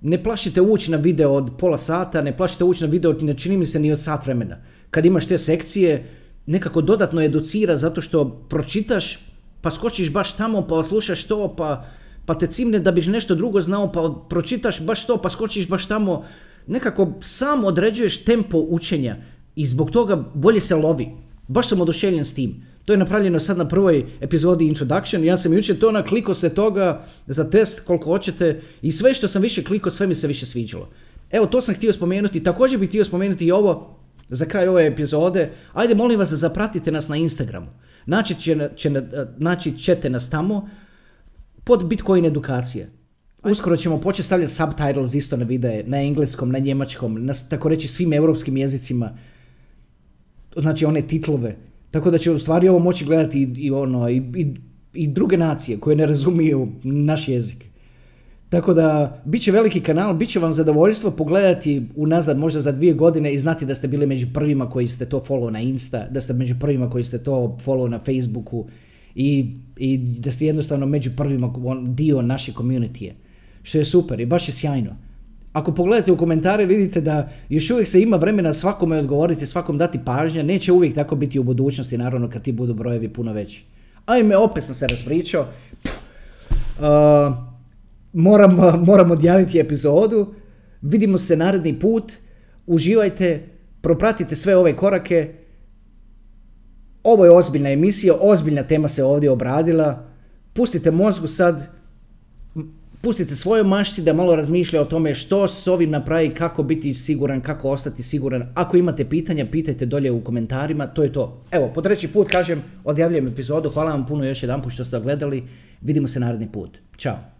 ne 0.00 0.22
plašite 0.22 0.60
ući 0.60 0.90
na 0.90 0.96
video 0.96 1.32
od 1.32 1.50
pola 1.58 1.78
sata, 1.78 2.22
ne 2.22 2.36
plašite 2.36 2.64
ući 2.64 2.84
na 2.84 2.90
video, 2.90 3.12
ne 3.12 3.34
čini 3.34 3.56
mi 3.56 3.66
se 3.66 3.80
ni 3.80 3.92
od 3.92 4.00
sat 4.00 4.26
vremena. 4.26 4.56
Kad 4.90 5.06
imaš 5.06 5.26
te 5.26 5.38
sekcije, 5.38 6.08
nekako 6.46 6.80
dodatno 6.80 7.22
educira 7.22 7.76
zato 7.78 8.00
što 8.00 8.24
pročitaš, 8.48 9.18
pa 9.60 9.70
skočiš 9.70 10.12
baš 10.12 10.36
tamo, 10.36 10.66
pa 10.66 10.84
slušaš 10.84 11.24
to, 11.24 11.54
pa, 11.56 11.84
pa 12.26 12.34
te 12.38 12.46
cimne 12.46 12.78
da 12.78 12.92
biš 12.92 13.06
nešto 13.06 13.34
drugo 13.34 13.60
znao, 13.60 13.92
pa 13.92 14.14
pročitaš 14.28 14.80
baš 14.80 15.06
to, 15.06 15.16
pa 15.16 15.30
skočiš 15.30 15.68
baš 15.68 15.86
tamo 15.86 16.24
nekako 16.66 17.12
sam 17.20 17.64
određuješ 17.64 18.24
tempo 18.24 18.58
učenja 18.58 19.16
i 19.56 19.66
zbog 19.66 19.90
toga 19.90 20.24
bolje 20.34 20.60
se 20.60 20.74
lovi. 20.74 21.08
Baš 21.48 21.68
sam 21.68 21.80
oduševljen 21.80 22.24
s 22.24 22.34
tim. 22.34 22.62
To 22.86 22.92
je 22.92 22.98
napravljeno 22.98 23.40
sad 23.40 23.58
na 23.58 23.68
prvoj 23.68 24.06
epizodi 24.20 24.66
Introduction. 24.66 25.24
Ja 25.24 25.36
sam 25.38 25.52
jučer 25.52 25.78
to 25.78 25.92
nakliko 25.92 26.34
se 26.34 26.54
toga 26.54 27.06
za 27.26 27.50
test 27.50 27.80
koliko 27.80 28.10
hoćete 28.10 28.62
i 28.82 28.92
sve 28.92 29.14
što 29.14 29.28
sam 29.28 29.42
više 29.42 29.64
kliko, 29.64 29.90
sve 29.90 30.06
mi 30.06 30.14
se 30.14 30.26
više 30.26 30.46
sviđalo. 30.46 30.88
Evo, 31.30 31.46
to 31.46 31.60
sam 31.60 31.74
htio 31.74 31.92
spomenuti. 31.92 32.42
Također 32.42 32.78
bih 32.78 32.88
htio 32.88 33.04
spomenuti 33.04 33.46
i 33.46 33.52
ovo 33.52 33.99
za 34.30 34.46
kraj 34.46 34.68
ove 34.68 34.86
epizode. 34.86 35.50
Ajde, 35.72 35.94
molim 35.94 36.18
vas, 36.18 36.32
zapratite 36.32 36.92
nas 36.92 37.08
na 37.08 37.16
Instagramu. 37.16 37.66
Naći, 38.06 38.56
naći 39.38 39.78
ćete 39.78 40.10
nas 40.10 40.30
tamo 40.30 40.68
pod 41.64 41.88
Bitcoin 41.88 42.24
edukacije. 42.24 42.90
Uskoro 43.44 43.76
ćemo 43.76 44.00
početi 44.00 44.26
stavljati 44.26 44.52
subtitles 44.52 45.14
isto 45.14 45.36
na 45.36 45.44
videe, 45.44 45.84
na 45.86 46.02
engleskom, 46.02 46.50
na 46.50 46.58
njemačkom, 46.58 47.24
na 47.24 47.32
tako 47.48 47.68
reći 47.68 47.88
svim 47.88 48.12
europskim 48.12 48.56
jezicima. 48.56 49.10
Znači 50.56 50.84
one 50.84 51.02
titlove. 51.02 51.56
Tako 51.90 52.10
da 52.10 52.18
će 52.18 52.30
u 52.30 52.38
stvari 52.38 52.68
ovo 52.68 52.78
moći 52.78 53.04
gledati 53.04 53.42
i, 53.42 53.66
i 53.66 53.70
ono, 53.70 54.08
i, 54.08 54.16
i, 54.16 54.54
i, 54.92 55.08
druge 55.08 55.36
nacije 55.36 55.80
koje 55.80 55.96
ne 55.96 56.06
razumiju 56.06 56.72
naš 56.82 57.28
jezik. 57.28 57.69
Tako 58.50 58.74
da, 58.74 59.20
bit 59.24 59.42
će 59.42 59.52
veliki 59.52 59.80
kanal, 59.80 60.14
bit 60.14 60.28
će 60.28 60.38
vam 60.38 60.52
zadovoljstvo 60.52 61.10
pogledati 61.10 61.86
unazad 61.96 62.38
možda 62.38 62.60
za 62.60 62.72
dvije 62.72 62.94
godine 62.94 63.34
i 63.34 63.38
znati 63.38 63.66
da 63.66 63.74
ste 63.74 63.88
bili 63.88 64.06
među 64.06 64.26
prvima 64.34 64.70
koji 64.70 64.88
ste 64.88 65.06
to 65.06 65.22
follow 65.28 65.50
na 65.50 65.60
Insta, 65.60 66.06
da 66.10 66.20
ste 66.20 66.32
među 66.32 66.54
prvima 66.60 66.90
koji 66.90 67.04
ste 67.04 67.18
to 67.18 67.58
follow 67.64 67.88
na 67.88 67.98
Facebooku 67.98 68.66
i, 69.14 69.56
i 69.76 69.98
da 69.98 70.30
ste 70.30 70.46
jednostavno 70.46 70.86
među 70.86 71.10
prvima 71.16 71.52
dio 71.86 72.22
naše 72.22 72.52
community 72.52 73.10
što 73.62 73.78
je 73.78 73.84
super 73.84 74.20
i 74.20 74.26
baš 74.26 74.48
je 74.48 74.54
sjajno. 74.54 74.96
Ako 75.52 75.74
pogledate 75.74 76.12
u 76.12 76.16
komentare 76.16 76.66
vidite 76.66 77.00
da 77.00 77.28
još 77.48 77.70
uvijek 77.70 77.88
se 77.88 78.02
ima 78.02 78.16
vremena 78.16 78.52
svakome 78.52 78.98
odgovoriti, 78.98 79.46
svakom 79.46 79.78
dati 79.78 79.98
pažnja, 80.04 80.42
neće 80.42 80.72
uvijek 80.72 80.94
tako 80.94 81.16
biti 81.16 81.38
u 81.38 81.42
budućnosti, 81.42 81.98
naravno 81.98 82.30
kad 82.30 82.42
ti 82.42 82.52
budu 82.52 82.74
brojevi 82.74 83.08
puno 83.08 83.32
veći. 83.32 83.64
Ajme, 84.06 84.36
opet 84.36 84.64
sam 84.64 84.74
se 84.74 84.86
raspričao. 84.86 85.46
Uh, 86.78 87.49
moram, 88.12 88.56
moram 88.90 89.10
odjaviti 89.10 89.60
epizodu. 89.60 90.34
Vidimo 90.82 91.18
se 91.18 91.36
naredni 91.36 91.78
put. 91.78 92.12
Uživajte, 92.66 93.48
propratite 93.80 94.36
sve 94.36 94.56
ove 94.56 94.76
korake. 94.76 95.34
Ovo 97.04 97.24
je 97.24 97.30
ozbiljna 97.30 97.70
emisija, 97.70 98.14
ozbiljna 98.20 98.62
tema 98.62 98.88
se 98.88 99.04
ovdje 99.04 99.30
obradila. 99.30 100.06
Pustite 100.52 100.90
mozgu 100.90 101.28
sad, 101.28 101.68
pustite 103.00 103.36
svoje 103.36 103.64
mašti 103.64 104.02
da 104.02 104.12
malo 104.12 104.36
razmišlja 104.36 104.82
o 104.82 104.84
tome 104.84 105.14
što 105.14 105.48
s 105.48 105.66
ovim 105.66 105.90
napravi, 105.90 106.34
kako 106.34 106.62
biti 106.62 106.94
siguran, 106.94 107.40
kako 107.40 107.70
ostati 107.70 108.02
siguran. 108.02 108.48
Ako 108.54 108.76
imate 108.76 109.04
pitanja, 109.04 109.46
pitajte 109.52 109.86
dolje 109.86 110.10
u 110.10 110.24
komentarima, 110.24 110.86
to 110.86 111.02
je 111.02 111.12
to. 111.12 111.42
Evo, 111.50 111.70
po 111.74 111.82
treći 111.82 112.08
put 112.08 112.28
kažem, 112.28 112.62
odjavljujem 112.84 113.26
epizodu, 113.26 113.68
hvala 113.68 113.90
vam 113.90 114.06
puno 114.06 114.24
još 114.24 114.42
jedan 114.42 114.62
put 114.62 114.72
što 114.72 114.84
ste 114.84 115.00
gledali, 115.00 115.44
vidimo 115.80 116.08
se 116.08 116.20
naredni 116.20 116.52
put. 116.52 116.78
Ćao. 116.96 117.39